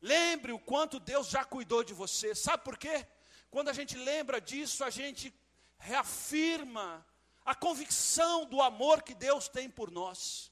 lembre 0.00 0.52
o 0.52 0.58
quanto 0.58 0.98
Deus 0.98 1.28
já 1.28 1.44
cuidou 1.44 1.84
de 1.84 1.92
você, 1.92 2.34
sabe 2.34 2.64
por 2.64 2.76
quê? 2.76 3.06
Quando 3.50 3.68
a 3.68 3.72
gente 3.72 3.96
lembra 3.96 4.40
disso, 4.40 4.84
a 4.84 4.90
gente 4.90 5.34
reafirma 5.78 7.06
a 7.44 7.54
convicção 7.54 8.44
do 8.44 8.60
amor 8.60 9.02
que 9.02 9.14
Deus 9.14 9.48
tem 9.48 9.70
por 9.70 9.90
nós. 9.90 10.50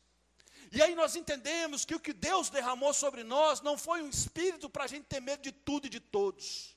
E 0.70 0.82
aí 0.82 0.94
nós 0.94 1.14
entendemos 1.14 1.84
que 1.84 1.94
o 1.94 2.00
que 2.00 2.12
Deus 2.12 2.48
derramou 2.48 2.92
sobre 2.94 3.22
nós 3.22 3.60
não 3.60 3.76
foi 3.76 4.02
um 4.02 4.08
espírito 4.08 4.68
para 4.70 4.84
a 4.84 4.86
gente 4.86 5.04
ter 5.04 5.20
medo 5.20 5.42
de 5.42 5.52
tudo 5.52 5.86
e 5.86 5.90
de 5.90 6.00
todos. 6.00 6.76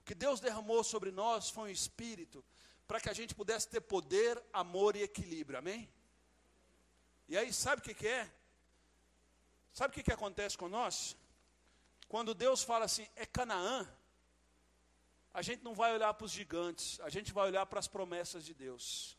O 0.00 0.04
que 0.04 0.14
Deus 0.14 0.40
derramou 0.40 0.82
sobre 0.84 1.10
nós 1.10 1.50
foi 1.50 1.70
um 1.70 1.72
espírito 1.72 2.44
para 2.86 3.00
que 3.00 3.08
a 3.08 3.12
gente 3.12 3.34
pudesse 3.34 3.68
ter 3.68 3.80
poder, 3.80 4.42
amor 4.52 4.96
e 4.96 5.02
equilíbrio, 5.02 5.58
amém? 5.58 5.88
E 7.28 7.36
aí, 7.38 7.52
sabe 7.52 7.80
o 7.80 7.84
que, 7.84 7.94
que 7.94 8.08
é? 8.08 8.28
Sabe 9.72 9.92
o 9.92 9.94
que, 9.94 10.02
que 10.02 10.12
acontece 10.12 10.58
com 10.58 10.68
nós? 10.68 11.16
Quando 12.08 12.34
Deus 12.34 12.64
fala 12.64 12.86
assim, 12.86 13.06
é 13.14 13.24
Canaã, 13.24 13.88
a 15.32 15.42
gente 15.42 15.62
não 15.62 15.74
vai 15.74 15.92
olhar 15.92 16.12
para 16.14 16.24
os 16.24 16.32
gigantes, 16.32 16.98
a 17.00 17.08
gente 17.08 17.32
vai 17.32 17.46
olhar 17.46 17.64
para 17.66 17.78
as 17.78 17.86
promessas 17.86 18.44
de 18.44 18.52
Deus. 18.52 19.16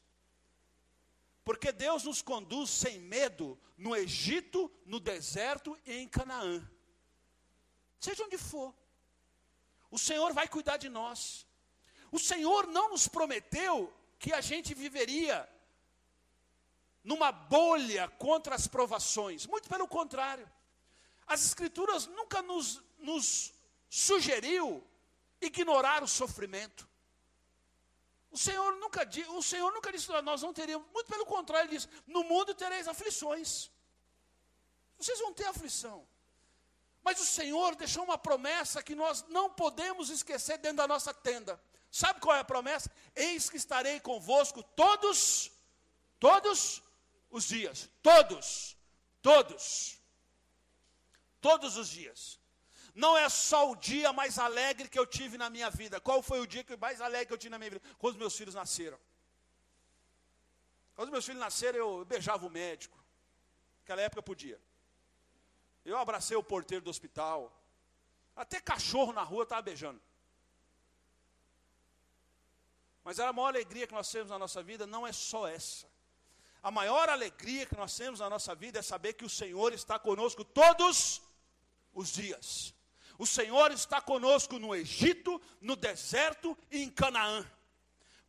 Porque 1.43 1.71
Deus 1.71 2.03
nos 2.03 2.21
conduz 2.21 2.69
sem 2.69 2.99
medo 2.99 3.57
no 3.77 3.95
Egito, 3.95 4.71
no 4.85 4.99
deserto 4.99 5.77
e 5.85 5.93
em 5.93 6.07
Canaã. 6.07 6.69
Seja 7.99 8.23
onde 8.23 8.37
for. 8.37 8.73
O 9.89 9.97
Senhor 9.97 10.33
vai 10.33 10.47
cuidar 10.47 10.77
de 10.77 10.89
nós. 10.89 11.47
O 12.11 12.19
Senhor 12.19 12.67
não 12.67 12.89
nos 12.89 13.07
prometeu 13.07 13.91
que 14.19 14.33
a 14.33 14.41
gente 14.41 14.73
viveria 14.73 15.49
numa 17.03 17.31
bolha 17.31 18.07
contra 18.07 18.53
as 18.53 18.67
provações. 18.67 19.47
Muito 19.47 19.67
pelo 19.67 19.87
contrário. 19.87 20.49
As 21.25 21.43
Escrituras 21.45 22.05
nunca 22.07 22.41
nos, 22.41 22.81
nos 22.99 23.53
sugeriu 23.89 24.85
ignorar 25.41 26.03
o 26.03 26.07
sofrimento. 26.07 26.87
O 28.29 28.37
Senhor 28.37 28.75
nunca, 28.77 29.07
o 29.29 29.43
Senhor 29.43 29.73
nunca 29.73 29.91
disse, 29.91 30.09
nós 30.21 30.41
não 30.41 30.53
teríamos, 30.53 30.87
muito 30.93 31.07
pelo 31.07 31.25
contrário, 31.25 31.67
ele 31.67 31.77
disse, 31.77 31.89
no 32.07 32.23
mundo 32.23 32.55
tereis 32.55 32.87
aflições. 32.87 33.69
Vocês 34.97 35.19
vão 35.19 35.33
ter 35.33 35.45
aflição. 35.45 36.07
Mas 37.03 37.19
o 37.19 37.25
Senhor 37.25 37.75
deixou 37.75 38.03
uma 38.03 38.17
promessa 38.17 38.83
que 38.83 38.95
nós 38.95 39.23
não 39.27 39.49
podemos 39.49 40.09
esquecer 40.09 40.57
dentro 40.59 40.77
da 40.77 40.87
nossa 40.87 41.13
tenda. 41.13 41.61
Sabe 41.91 42.21
qual 42.21 42.35
é 42.35 42.39
a 42.39 42.43
promessa? 42.43 42.89
Eis 43.15 43.49
que 43.49 43.57
estarei 43.57 43.99
convosco 43.99 44.63
todos, 44.63 45.51
todos 46.19 46.81
os 47.29 47.45
dias. 47.45 47.89
Todos, 48.01 48.77
todos. 49.21 49.99
Todos 51.41 51.75
os 51.75 51.89
dias. 51.89 52.39
Não 52.93 53.17
é 53.17 53.29
só 53.29 53.71
o 53.71 53.75
dia 53.75 54.11
mais 54.11 54.37
alegre 54.37 54.89
que 54.89 54.99
eu 54.99 55.05
tive 55.05 55.37
na 55.37 55.49
minha 55.49 55.69
vida. 55.69 55.99
Qual 55.99 56.21
foi 56.21 56.39
o 56.39 56.47
dia 56.47 56.65
mais 56.79 56.99
alegre 56.99 57.27
que 57.27 57.33
eu 57.33 57.37
tive 57.37 57.51
na 57.51 57.57
minha 57.57 57.71
vida? 57.71 57.83
Quando 57.97 58.17
meus 58.17 58.35
filhos 58.35 58.53
nasceram. 58.53 58.99
Quando 60.95 61.11
meus 61.11 61.25
filhos 61.25 61.39
nasceram, 61.39 61.79
eu 61.79 62.05
beijava 62.05 62.45
o 62.45 62.49
médico. 62.49 62.97
Naquela 63.79 64.01
época 64.01 64.21
podia. 64.21 64.59
Eu 65.85 65.97
abracei 65.97 66.35
o 66.35 66.43
porteiro 66.43 66.83
do 66.83 66.89
hospital. 66.89 67.51
Até 68.35 68.59
cachorro 68.59 69.13
na 69.13 69.23
rua 69.23 69.43
estava 69.43 69.61
beijando. 69.61 70.01
Mas 73.03 73.19
a 73.19 73.33
maior 73.33 73.49
alegria 73.49 73.87
que 73.87 73.93
nós 73.93 74.11
temos 74.11 74.29
na 74.29 74.37
nossa 74.37 74.61
vida 74.61 74.85
não 74.85 75.07
é 75.07 75.11
só 75.11 75.47
essa. 75.47 75.89
A 76.61 76.69
maior 76.69 77.09
alegria 77.09 77.65
que 77.65 77.75
nós 77.75 77.95
temos 77.97 78.19
na 78.19 78.29
nossa 78.29 78.53
vida 78.53 78.79
é 78.79 78.81
saber 78.83 79.13
que 79.13 79.25
o 79.25 79.29
Senhor 79.29 79.73
está 79.73 79.97
conosco 79.97 80.43
todos 80.43 81.21
os 81.93 82.09
dias. 82.09 82.75
O 83.21 83.25
Senhor 83.27 83.71
está 83.71 84.01
conosco 84.01 84.57
no 84.57 84.73
Egito, 84.73 85.39
no 85.61 85.75
deserto 85.75 86.57
e 86.71 86.81
em 86.81 86.89
Canaã. 86.89 87.45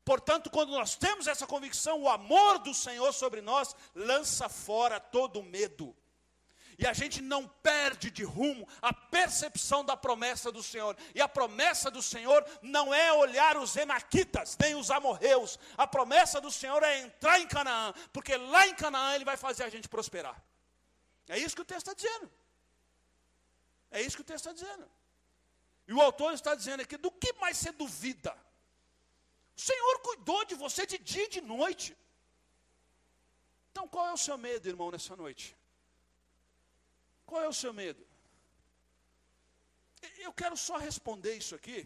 Portanto, 0.04 0.50
quando 0.50 0.72
nós 0.72 0.96
temos 0.96 1.26
essa 1.26 1.46
convicção, 1.46 2.02
o 2.02 2.10
amor 2.10 2.58
do 2.58 2.74
Senhor 2.74 3.10
sobre 3.14 3.40
nós 3.40 3.74
lança 3.94 4.50
fora 4.50 5.00
todo 5.00 5.42
medo 5.42 5.96
e 6.78 6.86
a 6.86 6.92
gente 6.92 7.22
não 7.22 7.48
perde 7.48 8.10
de 8.10 8.22
rumo 8.22 8.68
a 8.82 8.92
percepção 8.92 9.82
da 9.82 9.96
promessa 9.96 10.52
do 10.52 10.62
Senhor. 10.62 10.94
E 11.14 11.22
a 11.22 11.28
promessa 11.28 11.90
do 11.90 12.02
Senhor 12.02 12.44
não 12.60 12.92
é 12.92 13.10
olhar 13.14 13.56
os 13.56 13.74
enaquitas, 13.76 14.58
nem 14.60 14.74
os 14.74 14.90
amorreus. 14.90 15.58
A 15.78 15.86
promessa 15.86 16.38
do 16.38 16.50
Senhor 16.50 16.82
é 16.82 16.98
entrar 16.98 17.40
em 17.40 17.46
Canaã, 17.46 17.94
porque 18.12 18.36
lá 18.36 18.66
em 18.66 18.74
Canaã 18.74 19.14
ele 19.14 19.24
vai 19.24 19.38
fazer 19.38 19.64
a 19.64 19.70
gente 19.70 19.88
prosperar. 19.88 20.36
É 21.28 21.38
isso 21.38 21.54
que 21.56 21.62
o 21.62 21.64
texto 21.64 21.88
está 21.88 21.94
dizendo. 21.94 22.30
É 23.92 24.00
isso 24.00 24.16
que 24.16 24.22
o 24.22 24.30
texto 24.32 24.46
está 24.46 24.52
dizendo. 24.52 24.90
E 25.86 25.92
o 25.92 26.00
autor 26.00 26.32
está 26.32 26.54
dizendo 26.54 26.80
aqui: 26.82 26.96
do 26.96 27.10
que 27.10 27.32
mais 27.34 27.56
você 27.58 27.70
duvida? 27.70 28.32
O 29.56 29.60
Senhor 29.60 29.98
cuidou 30.00 30.44
de 30.44 30.54
você 30.54 30.86
de 30.92 30.98
dia 30.98 31.26
e 31.26 31.34
de 31.36 31.40
noite. 31.40 31.96
Então 33.70 33.86
qual 33.86 34.06
é 34.08 34.12
o 34.12 34.22
seu 34.26 34.36
medo, 34.36 34.68
irmão, 34.68 34.90
nessa 34.90 35.14
noite? 35.14 35.56
Qual 37.26 37.42
é 37.42 37.48
o 37.48 37.58
seu 37.62 37.72
medo? 37.72 38.04
Eu 40.18 40.32
quero 40.32 40.56
só 40.56 40.76
responder 40.78 41.34
isso 41.36 41.54
aqui, 41.54 41.78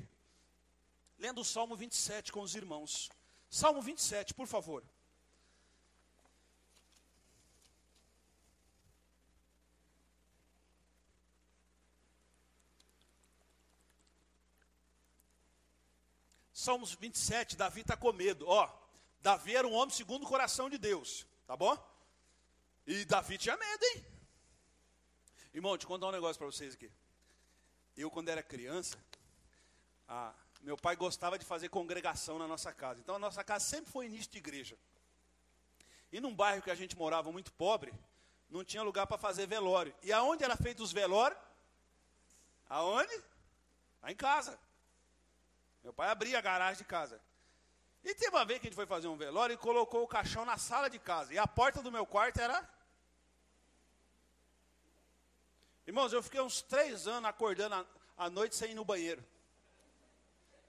lendo 1.19 1.41
o 1.41 1.45
Salmo 1.45 1.77
27 1.77 2.33
com 2.33 2.41
os 2.41 2.55
irmãos. 2.55 3.11
Salmo 3.51 3.83
27, 3.83 4.33
por 4.35 4.47
favor. 4.47 4.83
Salmos 16.67 16.95
27, 16.95 17.57
Davi 17.57 17.83
está 17.83 17.97
com 17.97 18.13
medo. 18.13 18.45
Ó, 18.49 18.69
Davi 19.21 19.55
era 19.55 19.69
um 19.69 19.73
homem 19.73 19.95
segundo 19.95 20.25
o 20.25 20.27
coração 20.27 20.69
de 20.69 20.77
Deus, 20.77 21.25
tá 21.47 21.57
bom? 21.57 21.79
E 22.85 23.05
Davi 23.05 23.39
tinha 23.39 23.57
medo, 23.57 23.85
hein? 23.85 24.05
Irmão, 25.55 25.75
deixa 25.75 25.85
eu 25.85 25.89
contar 25.89 26.09
um 26.09 26.11
negócio 26.11 26.37
para 26.37 26.47
vocês 26.49 26.75
aqui. 26.75 26.91
Eu, 27.97 28.11
quando 28.11 28.31
era 28.31 28.43
criança, 28.43 28.99
ah, 30.09 30.35
meu 30.61 30.77
pai 30.77 30.97
gostava 30.97 31.39
de 31.39 31.45
fazer 31.45 31.69
congregação 31.69 32.37
na 32.37 32.49
nossa 32.49 32.73
casa. 32.73 32.99
Então, 32.99 33.15
a 33.15 33.19
nossa 33.21 33.45
casa 33.45 33.65
sempre 33.65 33.93
foi 33.93 34.07
início 34.07 34.33
de 34.33 34.39
igreja. 34.39 34.77
E 36.11 36.21
num 36.21 36.35
bairro 36.35 36.63
que 36.63 36.71
a 36.73 36.75
gente 36.75 36.97
morava 36.97 37.31
muito 37.31 37.53
pobre, 37.53 37.95
não 38.51 38.65
tinha 38.65 38.83
lugar 38.83 39.07
para 39.07 39.17
fazer 39.17 39.47
velório. 39.47 39.95
E 40.03 40.13
aonde 40.13 40.43
era 40.43 40.57
feito 40.57 40.83
os 40.83 40.91
velórios? 40.91 41.39
Aonde? 42.69 43.23
Lá 44.03 44.11
em 44.11 44.17
casa. 44.17 44.66
Meu 45.87 45.93
pai 45.93 46.09
abria 46.09 46.37
a 46.37 46.41
garagem 46.41 46.79
de 46.79 46.85
casa. 46.85 47.21
E 48.03 48.13
teve 48.13 48.35
uma 48.35 48.45
vez 48.45 48.59
que 48.59 48.67
a 48.67 48.69
gente 48.69 48.75
foi 48.75 48.87
fazer 48.87 49.07
um 49.07 49.17
velório 49.17 49.55
e 49.55 49.57
colocou 49.57 50.03
o 50.03 50.09
caixão 50.09 50.45
na 50.45 50.59
sala 50.59 50.91
de 50.91 50.99
casa. 50.99 51.33
E 51.33 51.39
a 51.39 51.47
porta 51.47 51.81
do 51.81 51.93
meu 51.93 52.05
quarto 52.05 52.41
era 52.41 52.69
Irmãos, 55.87 56.13
eu 56.13 56.21
fiquei 56.21 56.41
uns 56.41 56.61
três 56.61 57.07
anos 57.07 57.31
acordando 57.31 57.87
à 58.19 58.29
noite 58.29 58.57
sem 58.57 58.73
ir 58.73 58.75
no 58.75 58.85
banheiro. 58.85 59.25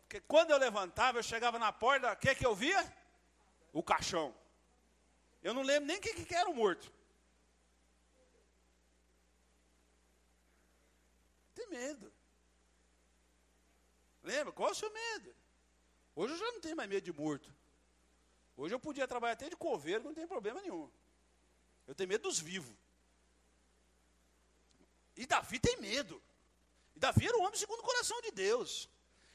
Porque 0.03 0.21
quando 0.21 0.51
eu 0.51 0.57
levantava, 0.59 1.17
eu 1.17 1.23
chegava 1.23 1.57
na 1.57 1.73
porta, 1.73 2.13
o 2.13 2.15
que, 2.15 2.35
que 2.35 2.45
eu 2.45 2.53
via? 2.53 2.81
O 3.73 3.81
caixão. 3.81 4.35
Eu 5.41 5.51
não 5.51 5.63
lembro 5.63 5.87
nem 5.87 5.97
o 5.97 5.99
que, 5.99 6.13
que 6.25 6.35
era 6.35 6.47
o 6.47 6.53
morto. 6.53 6.93
Tem 11.55 11.67
medo. 11.69 12.16
Lembra? 14.31 14.51
Qual 14.57 14.69
é 14.69 14.71
o 14.73 14.81
seu 14.83 14.91
medo? 15.01 15.29
Hoje 16.15 16.33
eu 16.33 16.39
já 16.43 16.51
não 16.51 16.61
tenho 16.65 16.75
mais 16.79 16.89
medo 16.89 17.05
de 17.09 17.13
morto. 17.13 17.49
Hoje 18.57 18.73
eu 18.75 18.79
podia 18.87 19.07
trabalhar 19.07 19.33
até 19.37 19.47
de 19.53 19.55
coveiro, 19.55 20.03
não 20.03 20.13
tem 20.19 20.27
problema 20.27 20.59
nenhum. 20.65 20.85
Eu 21.87 21.95
tenho 21.95 22.09
medo 22.13 22.23
dos 22.23 22.39
vivos. 22.49 22.75
E 25.15 25.25
Davi 25.25 25.59
tem 25.67 25.77
medo. 25.89 26.21
E 26.95 26.99
Davi 27.05 27.25
era 27.27 27.37
um 27.37 27.43
homem 27.45 27.59
segundo 27.63 27.79
o 27.79 27.89
coração 27.91 28.19
de 28.21 28.31
Deus. 28.31 28.89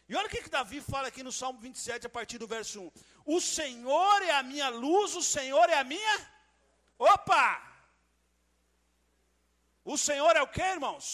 E 0.08 0.14
olha 0.14 0.26
o 0.26 0.30
que, 0.34 0.42
que 0.42 0.50
Davi 0.58 0.80
fala 0.92 1.08
aqui 1.08 1.22
no 1.22 1.32
Salmo 1.40 1.58
27, 1.58 2.06
a 2.06 2.10
partir 2.18 2.38
do 2.42 2.46
verso 2.46 2.82
1. 2.82 2.92
O 3.36 3.40
Senhor 3.40 4.22
é 4.22 4.32
a 4.32 4.42
minha 4.42 4.68
luz, 4.68 5.14
o 5.22 5.22
Senhor 5.22 5.66
é 5.70 5.78
a 5.78 5.84
minha. 5.84 6.16
Opa! 6.98 7.46
O 9.84 9.96
Senhor 9.96 10.36
é 10.36 10.42
o 10.42 10.52
que, 10.56 10.60
irmãos? 10.60 11.06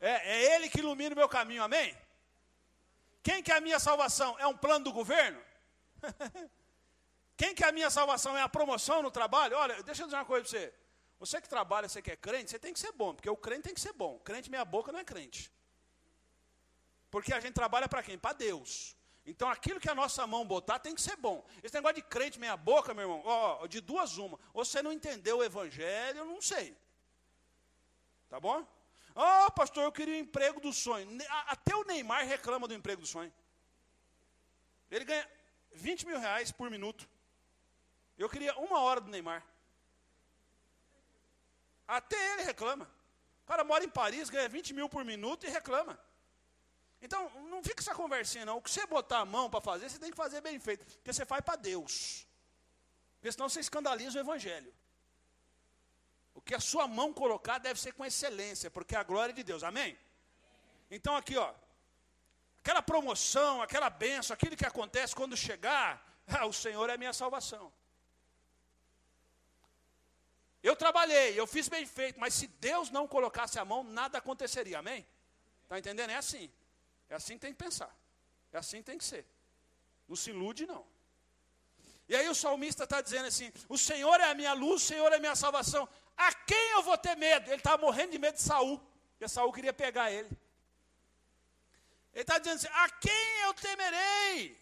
É, 0.00 0.14
é 0.34 0.54
Ele 0.54 0.68
que 0.68 0.80
ilumina 0.80 1.14
o 1.14 1.22
meu 1.22 1.28
caminho, 1.28 1.62
amém? 1.62 1.96
Quem 3.22 3.42
que 3.42 3.52
é 3.52 3.56
a 3.56 3.60
minha 3.60 3.78
salvação? 3.78 4.38
É 4.38 4.46
um 4.46 4.56
plano 4.56 4.84
do 4.84 4.92
governo? 4.92 5.40
Quem 7.36 7.54
que 7.54 7.64
é 7.64 7.68
a 7.68 7.72
minha 7.72 7.90
salvação? 7.90 8.36
É 8.36 8.42
a 8.42 8.48
promoção 8.48 9.02
no 9.02 9.10
trabalho? 9.10 9.56
Olha, 9.56 9.82
deixa 9.82 10.02
eu 10.02 10.06
dizer 10.06 10.16
uma 10.16 10.24
coisa 10.24 10.42
para 10.44 10.58
você. 10.58 10.74
Você 11.18 11.40
que 11.40 11.48
trabalha, 11.48 11.88
você 11.88 12.00
que 12.00 12.10
é 12.10 12.16
crente, 12.16 12.50
você 12.50 12.58
tem 12.58 12.72
que 12.72 12.80
ser 12.80 12.92
bom, 12.92 13.14
porque 13.14 13.28
o 13.28 13.36
crente 13.36 13.62
tem 13.62 13.74
que 13.74 13.80
ser 13.80 13.92
bom. 13.92 14.18
Crente 14.20 14.50
meia 14.50 14.64
boca 14.64 14.90
não 14.90 15.00
é 15.00 15.04
crente. 15.04 15.52
Porque 17.10 17.32
a 17.34 17.40
gente 17.40 17.54
trabalha 17.54 17.88
para 17.88 18.02
quem? 18.02 18.18
Para 18.18 18.32
Deus. 18.34 18.96
Então 19.26 19.48
aquilo 19.48 19.78
que 19.78 19.90
a 19.90 19.94
nossa 19.94 20.26
mão 20.26 20.46
botar 20.46 20.78
tem 20.78 20.94
que 20.94 21.02
ser 21.02 21.16
bom. 21.16 21.44
Esse 21.62 21.74
negócio 21.74 21.96
de 21.96 22.02
crente 22.02 22.38
meia 22.38 22.56
boca, 22.56 22.94
meu 22.94 23.04
irmão, 23.04 23.22
ó, 23.24 23.66
de 23.66 23.80
duas 23.80 24.16
uma. 24.16 24.38
Ou 24.54 24.64
você 24.64 24.82
não 24.82 24.92
entendeu 24.92 25.38
o 25.38 25.44
evangelho, 25.44 26.18
eu 26.18 26.24
não 26.24 26.40
sei. 26.40 26.76
Tá 28.28 28.40
bom? 28.40 28.66
Oh, 29.14 29.50
pastor, 29.52 29.84
eu 29.84 29.92
queria 29.92 30.14
o 30.14 30.18
emprego 30.18 30.60
do 30.60 30.72
sonho. 30.72 31.06
Até 31.46 31.74
o 31.74 31.84
Neymar 31.84 32.26
reclama 32.26 32.68
do 32.68 32.74
emprego 32.74 33.02
do 33.02 33.06
sonho. 33.06 33.32
Ele 34.90 35.04
ganha 35.04 35.28
20 35.72 36.06
mil 36.06 36.18
reais 36.18 36.50
por 36.50 36.70
minuto. 36.70 37.08
Eu 38.18 38.28
queria 38.28 38.54
uma 38.58 38.80
hora 38.80 39.00
do 39.00 39.10
Neymar. 39.10 39.44
Até 41.86 42.16
ele 42.32 42.42
reclama. 42.42 42.88
O 43.44 43.46
cara 43.46 43.64
mora 43.64 43.84
em 43.84 43.88
Paris, 43.88 44.30
ganha 44.30 44.48
20 44.48 44.74
mil 44.74 44.88
por 44.88 45.04
minuto 45.04 45.44
e 45.44 45.50
reclama. 45.50 45.98
Então, 47.02 47.30
não 47.48 47.62
fica 47.62 47.80
essa 47.80 47.94
conversinha, 47.94 48.44
não. 48.44 48.58
O 48.58 48.62
que 48.62 48.70
você 48.70 48.86
botar 48.86 49.20
a 49.20 49.24
mão 49.24 49.48
para 49.48 49.60
fazer, 49.60 49.88
você 49.88 49.98
tem 49.98 50.10
que 50.10 50.16
fazer 50.16 50.40
bem 50.40 50.58
feito. 50.60 50.84
Porque 50.84 51.12
você 51.12 51.24
faz 51.24 51.42
para 51.42 51.56
Deus. 51.56 52.26
Porque 53.14 53.32
senão 53.32 53.48
você 53.48 53.60
escandaliza 53.60 54.18
o 54.18 54.20
Evangelho. 54.20 54.72
O 56.40 56.42
que 56.42 56.54
a 56.54 56.60
sua 56.60 56.88
mão 56.88 57.12
colocar 57.12 57.58
deve 57.58 57.78
ser 57.78 57.92
com 57.92 58.04
excelência, 58.04 58.70
porque 58.70 58.96
é 58.96 58.98
a 58.98 59.02
glória 59.02 59.34
de 59.38 59.42
Deus. 59.42 59.62
Amém? 59.62 59.96
Então, 60.90 61.14
aqui, 61.14 61.36
ó. 61.36 61.52
Aquela 62.60 62.82
promoção, 62.82 63.60
aquela 63.60 63.90
benção, 63.90 64.32
aquilo 64.34 64.56
que 64.56 64.64
acontece 64.64 65.14
quando 65.14 65.36
chegar, 65.36 66.02
ah, 66.26 66.46
o 66.46 66.52
Senhor 66.52 66.88
é 66.88 66.94
a 66.94 66.98
minha 66.98 67.12
salvação. 67.12 67.70
Eu 70.62 70.74
trabalhei, 70.74 71.38
eu 71.38 71.46
fiz 71.46 71.68
bem 71.68 71.84
feito, 71.86 72.18
mas 72.18 72.32
se 72.34 72.46
Deus 72.46 72.90
não 72.90 73.06
colocasse 73.06 73.58
a 73.58 73.64
mão, 73.64 73.84
nada 73.84 74.16
aconteceria, 74.18 74.78
amém? 74.78 75.06
Está 75.64 75.78
entendendo? 75.78 76.10
É 76.10 76.16
assim. 76.16 76.50
É 77.10 77.14
assim 77.14 77.34
que 77.34 77.40
tem 77.40 77.52
que 77.52 77.62
pensar. 77.62 77.94
É 78.50 78.58
assim 78.58 78.78
que 78.78 78.84
tem 78.84 78.98
que 78.98 79.04
ser. 79.04 79.26
Não 80.08 80.16
se 80.16 80.30
ilude, 80.30 80.66
não. 80.66 80.86
E 82.10 82.16
aí 82.16 82.28
o 82.28 82.34
salmista 82.34 82.84
está 82.84 83.00
dizendo 83.00 83.26
assim: 83.26 83.52
O 83.68 83.78
Senhor 83.78 84.20
é 84.20 84.24
a 84.24 84.34
minha 84.34 84.52
luz, 84.52 84.82
o 84.82 84.86
Senhor 84.86 85.12
é 85.12 85.16
a 85.16 85.20
minha 85.20 85.36
salvação. 85.36 85.88
A 86.26 86.34
quem 86.34 86.70
eu 86.72 86.82
vou 86.82 86.98
ter 86.98 87.16
medo? 87.16 87.48
Ele 87.48 87.56
estava 87.56 87.80
morrendo 87.80 88.12
de 88.12 88.18
medo 88.18 88.34
de 88.34 88.42
Saul, 88.42 88.78
porque 89.12 89.26
Saul 89.26 89.52
queria 89.52 89.72
pegar 89.72 90.10
ele. 90.10 90.28
Ele 92.12 92.20
está 92.20 92.36
dizendo 92.38 92.56
assim: 92.56 92.68
A 92.72 92.90
quem 92.90 93.40
eu 93.44 93.54
temerei? 93.54 94.58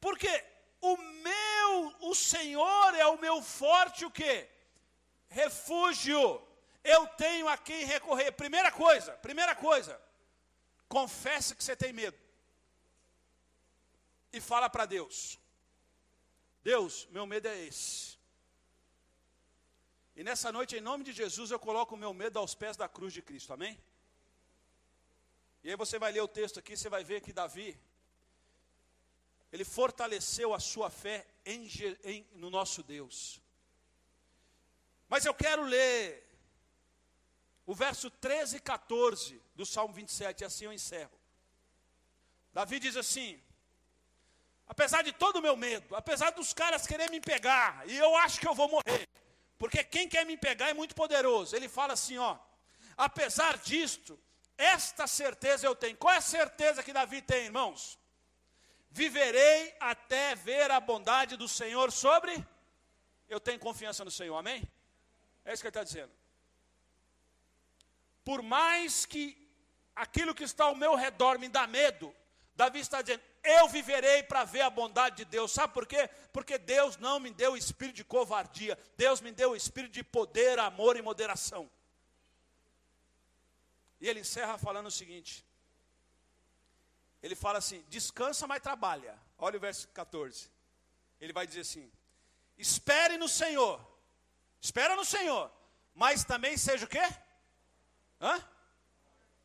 Porque 0.00 0.32
o 0.80 0.96
meu, 0.96 1.96
o 2.02 2.14
Senhor 2.14 2.94
é 2.94 3.04
o 3.06 3.18
meu 3.18 3.42
forte 3.42 4.04
o 4.04 4.10
quê? 4.12 4.48
Refúgio. 5.28 6.40
Eu 6.84 7.08
tenho 7.08 7.48
a 7.48 7.58
quem 7.58 7.84
recorrer. 7.84 8.30
Primeira 8.30 8.70
coisa, 8.70 9.12
primeira 9.14 9.56
coisa. 9.56 10.00
Confesse 10.88 11.56
que 11.56 11.64
você 11.64 11.74
tem 11.74 11.92
medo. 11.92 12.18
E 14.32 14.40
fala 14.40 14.70
para 14.70 14.86
Deus. 14.86 15.36
Deus, 16.62 17.08
meu 17.10 17.26
medo 17.26 17.48
é 17.48 17.58
esse. 17.64 18.19
E 20.16 20.24
nessa 20.24 20.50
noite, 20.50 20.76
em 20.76 20.80
nome 20.80 21.04
de 21.04 21.12
Jesus, 21.12 21.50
eu 21.50 21.58
coloco 21.58 21.94
o 21.94 21.98
meu 21.98 22.12
medo 22.12 22.38
aos 22.38 22.54
pés 22.54 22.76
da 22.76 22.88
cruz 22.88 23.12
de 23.12 23.22
Cristo. 23.22 23.52
Amém? 23.52 23.78
E 25.62 25.70
aí 25.70 25.76
você 25.76 25.98
vai 25.98 26.10
ler 26.12 26.22
o 26.22 26.28
texto 26.28 26.58
aqui, 26.58 26.76
você 26.76 26.88
vai 26.88 27.04
ver 27.04 27.20
que 27.20 27.32
Davi, 27.32 27.78
ele 29.52 29.64
fortaleceu 29.64 30.54
a 30.54 30.60
sua 30.60 30.90
fé 30.90 31.26
em, 31.44 31.68
em, 32.04 32.26
no 32.34 32.50
nosso 32.50 32.82
Deus. 32.82 33.40
Mas 35.08 35.24
eu 35.24 35.34
quero 35.34 35.62
ler 35.62 36.26
o 37.66 37.74
verso 37.74 38.10
13 38.10 38.56
e 38.56 38.60
14 38.60 39.40
do 39.54 39.66
Salmo 39.66 39.92
27, 39.94 40.40
e 40.40 40.44
assim 40.44 40.64
eu 40.64 40.72
encerro. 40.72 41.18
Davi 42.52 42.78
diz 42.78 42.96
assim: 42.96 43.40
apesar 44.66 45.02
de 45.02 45.12
todo 45.12 45.36
o 45.36 45.42
meu 45.42 45.56
medo, 45.56 45.94
apesar 45.94 46.30
dos 46.30 46.52
caras 46.52 46.86
quererem 46.86 47.10
me 47.10 47.20
pegar, 47.20 47.88
e 47.88 47.96
eu 47.96 48.16
acho 48.16 48.40
que 48.40 48.48
eu 48.48 48.54
vou 48.54 48.68
morrer, 48.68 49.08
porque 49.60 49.84
quem 49.84 50.08
quer 50.08 50.24
me 50.24 50.38
pegar 50.38 50.70
é 50.70 50.74
muito 50.74 50.94
poderoso. 50.94 51.54
Ele 51.54 51.68
fala 51.68 51.92
assim, 51.92 52.16
ó, 52.16 52.38
apesar 52.96 53.58
disto, 53.58 54.18
esta 54.56 55.06
certeza 55.06 55.66
eu 55.66 55.76
tenho. 55.76 55.98
Qual 55.98 56.14
é 56.14 56.16
a 56.16 56.22
certeza 56.22 56.82
que 56.82 56.94
Davi 56.94 57.20
tem, 57.20 57.44
irmãos? 57.44 57.98
Viverei 58.90 59.76
até 59.78 60.34
ver 60.34 60.70
a 60.70 60.80
bondade 60.80 61.36
do 61.36 61.46
Senhor 61.46 61.92
sobre. 61.92 62.32
Eu 63.28 63.38
tenho 63.38 63.58
confiança 63.58 64.02
no 64.02 64.10
Senhor, 64.10 64.34
amém? 64.34 64.66
É 65.44 65.52
isso 65.52 65.62
que 65.62 65.66
ele 65.66 65.72
está 65.72 65.84
dizendo. 65.84 66.12
Por 68.24 68.40
mais 68.40 69.04
que 69.04 69.22
aquilo 69.94 70.34
que 70.34 70.44
está 70.44 70.64
ao 70.64 70.74
meu 70.74 70.94
redor 70.94 71.38
me 71.38 71.50
dá 71.50 71.66
medo, 71.66 72.16
Davi 72.56 72.80
está 72.80 73.02
dizendo: 73.02 73.22
eu 73.42 73.68
viverei 73.68 74.22
para 74.22 74.44
ver 74.44 74.60
a 74.60 74.70
bondade 74.70 75.16
de 75.16 75.24
Deus. 75.24 75.52
Sabe 75.52 75.72
por 75.72 75.86
quê? 75.86 76.08
Porque 76.32 76.58
Deus 76.58 76.96
não 76.96 77.18
me 77.18 77.30
deu 77.30 77.52
o 77.52 77.56
espírito 77.56 77.96
de 77.96 78.04
covardia, 78.04 78.78
Deus 78.96 79.20
me 79.20 79.32
deu 79.32 79.52
o 79.52 79.56
espírito 79.56 79.92
de 79.92 80.04
poder, 80.04 80.58
amor 80.58 80.96
e 80.96 81.02
moderação. 81.02 81.70
E 84.00 84.08
ele 84.08 84.20
encerra 84.20 84.58
falando 84.58 84.86
o 84.86 84.90
seguinte: 84.90 85.44
ele 87.22 87.34
fala 87.34 87.58
assim: 87.58 87.84
descansa, 87.88 88.46
mas 88.46 88.62
trabalha. 88.62 89.18
Olha 89.38 89.56
o 89.56 89.60
verso 89.60 89.88
14. 89.88 90.50
Ele 91.20 91.32
vai 91.32 91.46
dizer 91.46 91.60
assim: 91.60 91.90
espere 92.58 93.16
no 93.16 93.28
Senhor, 93.28 93.80
espera 94.60 94.96
no 94.96 95.04
Senhor, 95.04 95.50
mas 95.94 96.24
também 96.24 96.56
seja 96.56 96.84
o 96.84 96.88
quê? 96.88 97.02
Hã? 98.20 98.42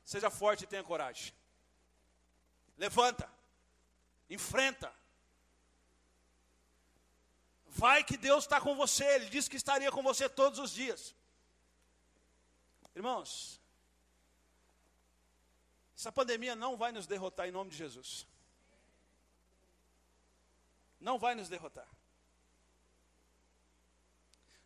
Seja 0.03 0.29
forte 0.29 0.63
e 0.63 0.67
tenha 0.67 0.83
coragem. 0.83 1.33
Levanta, 2.77 3.29
enfrenta. 4.29 4.93
Vai 7.67 8.03
que 8.03 8.17
Deus 8.17 8.45
está 8.45 8.61
com 8.61 8.75
você, 8.75 9.03
Ele 9.15 9.29
disse 9.29 9.49
que 9.49 9.57
estaria 9.57 9.91
com 9.91 10.01
você 10.01 10.29
todos 10.29 10.59
os 10.59 10.71
dias. 10.71 11.15
Irmãos, 12.95 13.59
essa 15.97 16.11
pandemia 16.11 16.55
não 16.55 16.77
vai 16.77 16.91
nos 16.91 17.07
derrotar 17.07 17.47
em 17.47 17.51
nome 17.51 17.71
de 17.71 17.77
Jesus. 17.77 18.25
Não 20.99 21.19
vai 21.19 21.35
nos 21.35 21.49
derrotar. 21.49 21.87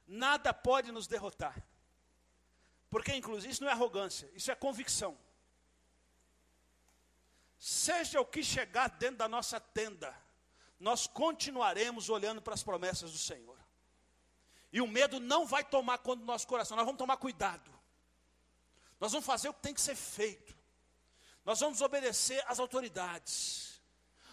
Nada 0.08 0.54
pode 0.54 0.92
nos 0.92 1.08
derrotar. 1.08 1.56
Porque, 2.90 3.14
inclusive, 3.14 3.54
isso 3.54 3.64
não 3.64 3.70
é 3.70 3.74
arrogância, 3.74 4.30
isso 4.34 4.52
é 4.52 4.56
convicção. 4.56 5.18
Seja 7.60 8.22
o 8.22 8.26
que 8.26 8.42
chegar 8.42 8.88
dentro 8.88 9.18
da 9.18 9.28
nossa 9.28 9.60
tenda, 9.60 10.16
nós 10.80 11.06
continuaremos 11.06 12.10
olhando 12.10 12.42
para 12.42 12.54
as 12.54 12.64
promessas 12.64 13.12
do 13.12 13.18
Senhor. 13.18 13.60
E 14.72 14.80
o 14.80 14.88
medo 14.88 15.20
não 15.20 15.46
vai 15.46 15.64
tomar 15.64 15.98
conta 15.98 16.22
do 16.22 16.26
nosso 16.26 16.48
coração, 16.48 16.78
nós 16.78 16.86
vamos 16.86 16.98
tomar 16.98 17.18
cuidado. 17.18 17.70
Nós 18.98 19.12
vamos 19.12 19.26
fazer 19.26 19.50
o 19.50 19.54
que 19.54 19.62
tem 19.62 19.74
que 19.74 19.82
ser 19.82 19.96
feito. 19.96 20.58
Nós 21.44 21.60
vamos 21.60 21.82
obedecer 21.82 22.44
às 22.48 22.60
autoridades. 22.60 23.82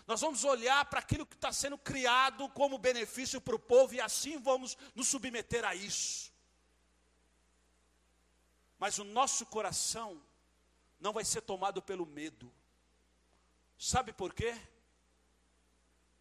Nós 0.06 0.20
vamos 0.20 0.44
olhar 0.44 0.84
para 0.84 1.00
aquilo 1.00 1.26
que 1.26 1.34
está 1.34 1.52
sendo 1.52 1.76
criado 1.76 2.48
como 2.50 2.78
benefício 2.78 3.40
para 3.40 3.56
o 3.56 3.58
povo 3.58 3.94
e 3.94 4.00
assim 4.00 4.38
vamos 4.38 4.76
nos 4.94 5.08
submeter 5.08 5.64
a 5.64 5.74
isso. 5.74 6.32
Mas 8.78 8.98
o 8.98 9.04
nosso 9.04 9.46
coração 9.46 10.22
não 11.00 11.12
vai 11.12 11.24
ser 11.24 11.40
tomado 11.40 11.82
pelo 11.82 12.06
medo. 12.06 12.52
Sabe 13.78 14.12
por 14.12 14.32
quê? 14.32 14.58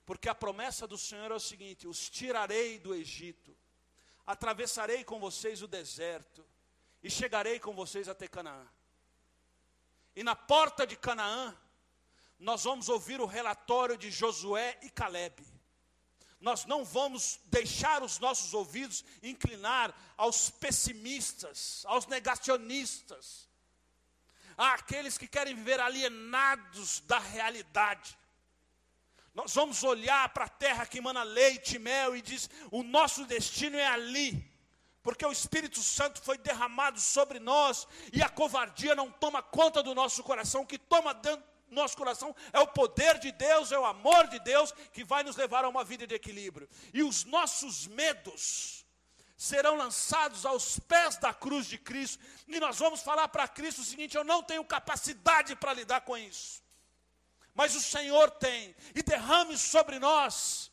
Porque 0.06 0.30
a 0.30 0.36
promessa 0.36 0.86
do 0.86 0.98
Senhor 0.98 1.32
é 1.32 1.36
o 1.36 1.40
seguinte: 1.40 1.88
os 1.88 2.10
tirarei 2.10 2.78
do 2.78 2.94
Egito, 2.94 3.56
atravessarei 4.26 5.04
com 5.04 5.20
vocês 5.20 5.62
o 5.62 5.68
deserto 5.68 6.46
e 7.02 7.10
chegarei 7.10 7.60
com 7.60 7.74
vocês 7.74 8.08
até 8.08 8.28
Canaã. 8.28 8.68
E 10.16 10.24
na 10.24 10.36
porta 10.36 10.86
de 10.86 10.96
Canaã, 10.96 11.56
nós 12.40 12.64
vamos 12.64 12.90
ouvir 12.90 13.20
o 13.20 13.26
relatório 13.26 13.98
de 13.98 14.12
Josué 14.12 14.78
e 14.82 14.90
Caleb. 14.90 15.44
Nós 16.40 16.66
não 16.66 16.86
vamos 16.86 17.40
deixar 17.46 18.04
os 18.04 18.20
nossos 18.20 18.54
ouvidos 18.54 19.04
inclinar 19.24 19.96
aos 20.16 20.50
pessimistas, 20.50 21.84
aos 21.88 22.06
negacionistas, 22.06 23.50
àqueles 24.58 25.18
que 25.18 25.28
querem 25.28 25.56
viver 25.56 25.80
alienados 25.80 27.02
da 27.02 27.20
realidade. 27.20 28.18
Nós 29.34 29.54
vamos 29.54 29.84
olhar 29.84 30.30
para 30.30 30.46
a 30.46 30.50
terra 30.50 30.86
que 30.86 31.00
emana 31.00 31.24
leite 31.24 31.76
e 31.76 31.80
mel 31.80 32.16
e 32.16 32.22
diz: 32.22 32.50
o 32.72 32.84
nosso 32.84 33.26
destino 33.26 33.78
é 33.78 33.88
ali 33.88 34.56
porque 35.06 35.24
o 35.24 35.32
Espírito 35.32 35.82
Santo 35.82 36.20
foi 36.20 36.36
derramado 36.36 37.00
sobre 37.00 37.40
nós 37.40 37.88
e 38.12 38.24
a 38.24 38.30
covardia 38.30 38.96
não 38.96 39.12
toma 39.12 39.40
conta 39.44 39.84
do 39.84 39.94
nosso 39.94 40.24
coração. 40.24 40.64
O 40.64 40.66
que 40.66 40.80
toma 40.80 41.14
dentro 41.14 41.46
do 41.70 41.76
nosso 41.76 41.96
coração 41.96 42.36
é 42.52 42.60
o 42.60 42.68
poder 42.68 43.20
de 43.20 43.32
Deus, 43.32 43.72
é 43.72 43.78
o 43.78 43.86
amor 43.86 44.28
de 44.28 44.40
Deus 44.40 44.72
que 44.94 45.04
vai 45.04 45.22
nos 45.24 45.36
levar 45.36 45.64
a 45.66 45.70
uma 45.70 45.84
vida 45.84 46.08
de 46.08 46.16
equilíbrio. 46.16 46.68
E 46.94 47.04
os 47.04 47.24
nossos 47.24 47.88
medos 47.88 48.85
serão 49.38 49.76
lançados 49.76 50.46
aos 50.46 50.80
pés 50.80 51.18
da 51.18 51.34
cruz 51.34 51.66
de 51.66 51.78
Cristo, 51.78 52.24
e 52.48 52.60
nós 52.60 52.78
vamos 52.78 53.02
falar 53.02 53.28
para 53.28 53.48
Cristo 53.48 53.82
o 53.82 53.86
seguinte: 53.86 54.16
eu 54.16 54.24
não 54.24 54.42
tenho 54.42 54.64
capacidade 54.64 55.56
para 55.56 55.74
lidar 55.74 56.02
com 56.02 56.18
isso, 56.18 56.64
mas 57.54 57.76
o 57.76 57.82
Senhor 57.82 58.32
tem, 58.32 58.76
e 58.94 59.04
derrame 59.04 59.58
sobre 59.58 60.00
nós 60.00 60.72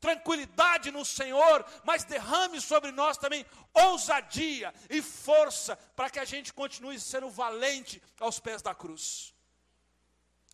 tranquilidade 0.00 0.90
no 0.90 1.04
Senhor, 1.04 1.64
mas 1.84 2.04
derrame 2.04 2.60
sobre 2.60 2.90
nós 2.90 3.18
também 3.18 3.44
ousadia 3.74 4.74
e 4.88 5.02
força 5.02 5.76
para 5.94 6.08
que 6.08 6.18
a 6.18 6.24
gente 6.24 6.52
continue 6.52 6.98
sendo 6.98 7.28
valente 7.28 8.02
aos 8.18 8.40
pés 8.40 8.62
da 8.62 8.74
cruz. 8.74 9.34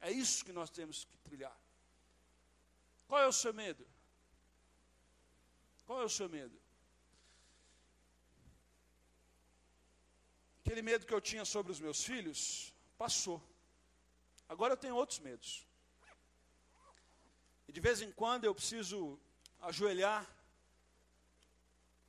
É 0.00 0.10
isso 0.10 0.44
que 0.44 0.52
nós 0.52 0.68
temos 0.68 1.04
que 1.04 1.16
trilhar. 1.18 1.56
Qual 3.06 3.22
é 3.22 3.26
o 3.26 3.32
seu 3.32 3.54
medo? 3.54 3.86
Qual 5.86 6.02
é 6.02 6.04
o 6.04 6.08
seu 6.08 6.28
medo? 6.28 6.60
Aquele 10.66 10.82
medo 10.82 11.06
que 11.06 11.14
eu 11.14 11.20
tinha 11.20 11.44
sobre 11.44 11.70
os 11.70 11.78
meus 11.78 12.02
filhos 12.02 12.74
passou. 12.98 13.40
Agora 14.48 14.72
eu 14.72 14.76
tenho 14.76 14.96
outros 14.96 15.20
medos. 15.20 15.64
E 17.68 17.72
de 17.72 17.80
vez 17.80 18.02
em 18.02 18.10
quando 18.10 18.46
eu 18.46 18.52
preciso 18.52 19.16
ajoelhar 19.60 20.28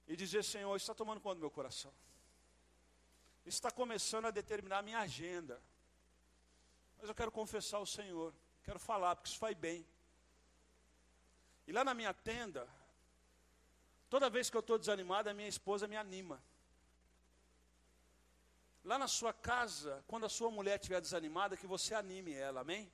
e 0.08 0.16
dizer: 0.16 0.44
Senhor, 0.44 0.76
está 0.76 0.96
tomando 0.96 1.22
conta 1.22 1.36
do 1.36 1.42
meu 1.42 1.52
coração. 1.52 1.94
Está 3.46 3.70
começando 3.70 4.26
a 4.26 4.32
determinar 4.32 4.80
a 4.80 4.82
minha 4.82 5.02
agenda. 5.02 5.62
Mas 6.98 7.08
eu 7.08 7.14
quero 7.14 7.32
confessar 7.32 7.78
ao 7.78 7.86
Senhor, 7.86 8.34
quero 8.64 8.80
falar, 8.80 9.16
porque 9.16 9.30
isso 9.30 9.38
faz 9.38 9.56
bem. 9.56 9.86
E 11.68 11.72
lá 11.72 11.84
na 11.84 11.94
minha 11.94 12.12
tenda, 12.12 12.68
toda 14.10 14.32
vez 14.32 14.50
que 14.50 14.58
eu 14.58 14.62
estou 14.62 14.80
desanimado, 14.80 15.30
a 15.30 15.34
minha 15.36 15.48
esposa 15.48 15.88
me 15.88 15.96
anima. 15.96 16.42
Lá 18.88 18.98
na 18.98 19.10
sua 19.10 19.34
casa, 19.34 20.02
quando 20.08 20.26
a 20.26 20.30
sua 20.30 20.50
mulher 20.50 20.80
estiver 20.80 21.02
desanimada, 21.02 21.58
que 21.58 21.68
você 21.68 21.94
anime 21.94 22.32
ela, 22.32 22.62
amém? 22.62 22.90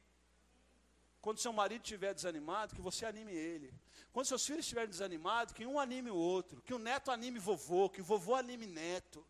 Quando 1.21 1.37
seu 1.37 1.53
marido 1.53 1.83
estiver 1.83 2.15
desanimado, 2.15 2.73
que 2.73 2.81
você 2.81 3.05
anime 3.05 3.31
ele. 3.31 3.71
Quando 4.11 4.25
seus 4.25 4.43
filhos 4.43 4.65
estiverem 4.65 4.89
desanimados, 4.89 5.53
que 5.53 5.67
um 5.67 5.79
anime 5.79 6.09
o 6.09 6.15
outro. 6.15 6.63
Que 6.63 6.73
o 6.73 6.79
neto 6.79 7.11
anime 7.11 7.37
vovô, 7.37 7.91
que 7.91 8.01
o 8.01 8.03
vovô 8.03 8.33
anime 8.33 8.65
neto. 8.65 9.23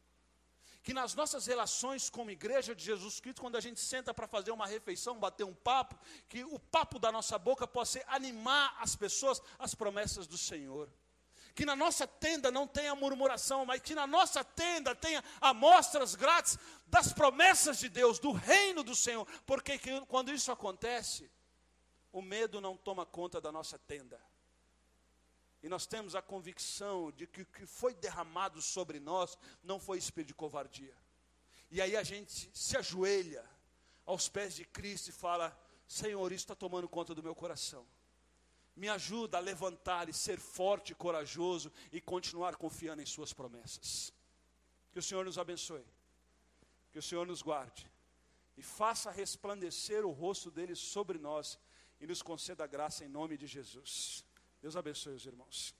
Que 0.81 0.93
nas 0.93 1.13
nossas 1.13 1.45
relações 1.47 2.09
como 2.09 2.31
igreja 2.31 2.73
de 2.73 2.85
Jesus 2.85 3.19
Cristo, 3.19 3.41
quando 3.41 3.57
a 3.57 3.61
gente 3.61 3.81
senta 3.81 4.13
para 4.13 4.25
fazer 4.25 4.51
uma 4.51 4.65
refeição, 4.65 5.19
bater 5.19 5.43
um 5.43 5.53
papo, 5.53 5.99
que 6.29 6.45
o 6.45 6.57
papo 6.57 6.97
da 6.97 7.11
nossa 7.11 7.37
boca 7.37 7.67
possa 7.67 8.01
animar 8.07 8.73
as 8.79 8.95
pessoas 8.95 9.41
às 9.59 9.75
promessas 9.75 10.27
do 10.27 10.37
Senhor 10.37 10.89
que 11.55 11.65
na 11.65 11.75
nossa 11.75 12.07
tenda 12.07 12.49
não 12.49 12.67
tenha 12.67 12.95
murmuração, 12.95 13.65
mas 13.65 13.81
que 13.81 13.93
na 13.93 14.07
nossa 14.07 14.43
tenda 14.43 14.95
tenha 14.95 15.23
amostras 15.39 16.15
grátis 16.15 16.57
das 16.87 17.13
promessas 17.13 17.79
de 17.79 17.89
Deus, 17.89 18.19
do 18.19 18.31
reino 18.31 18.83
do 18.83 18.95
Senhor, 18.95 19.25
porque 19.45 19.79
quando 20.07 20.31
isso 20.31 20.51
acontece, 20.51 21.29
o 22.11 22.21
medo 22.21 22.59
não 22.59 22.75
toma 22.75 23.05
conta 23.05 23.39
da 23.39 23.51
nossa 23.51 23.77
tenda. 23.77 24.19
E 25.61 25.69
nós 25.69 25.85
temos 25.85 26.15
a 26.15 26.21
convicção 26.21 27.11
de 27.11 27.25
que 27.25 27.43
o 27.43 27.45
que 27.45 27.65
foi 27.65 27.93
derramado 27.93 28.61
sobre 28.61 28.99
nós 28.99 29.37
não 29.63 29.79
foi 29.79 29.97
espírito 29.97 30.29
de 30.29 30.33
covardia. 30.33 30.95
E 31.71 31.81
aí 31.81 31.95
a 31.95 32.03
gente 32.03 32.51
se 32.53 32.75
ajoelha, 32.75 33.49
aos 34.05 34.27
pés 34.27 34.55
de 34.55 34.65
Cristo 34.65 35.09
e 35.09 35.13
fala: 35.13 35.57
Senhor, 35.87 36.31
isso 36.31 36.43
está 36.43 36.55
tomando 36.55 36.89
conta 36.89 37.15
do 37.15 37.23
meu 37.23 37.35
coração. 37.35 37.85
Me 38.75 38.89
ajuda 38.89 39.37
a 39.37 39.41
levantar 39.41 40.09
e 40.09 40.13
ser 40.13 40.39
forte 40.39 40.91
e 40.91 40.95
corajoso 40.95 41.71
e 41.91 42.01
continuar 42.01 42.55
confiando 42.55 43.01
em 43.01 43.05
Suas 43.05 43.33
promessas. 43.33 44.11
Que 44.91 44.99
o 44.99 45.03
Senhor 45.03 45.25
nos 45.25 45.37
abençoe, 45.37 45.85
que 46.91 46.99
o 46.99 47.03
Senhor 47.03 47.25
nos 47.25 47.41
guarde 47.41 47.89
e 48.55 48.61
faça 48.61 49.11
resplandecer 49.11 50.05
o 50.05 50.11
rosto 50.11 50.51
dele 50.51 50.75
sobre 50.75 51.17
nós 51.17 51.59
e 51.99 52.07
nos 52.07 52.21
conceda 52.21 52.67
graça 52.67 53.03
em 53.03 53.07
nome 53.07 53.37
de 53.37 53.47
Jesus. 53.47 54.23
Deus 54.61 54.75
abençoe 54.75 55.15
os 55.15 55.25
irmãos. 55.25 55.73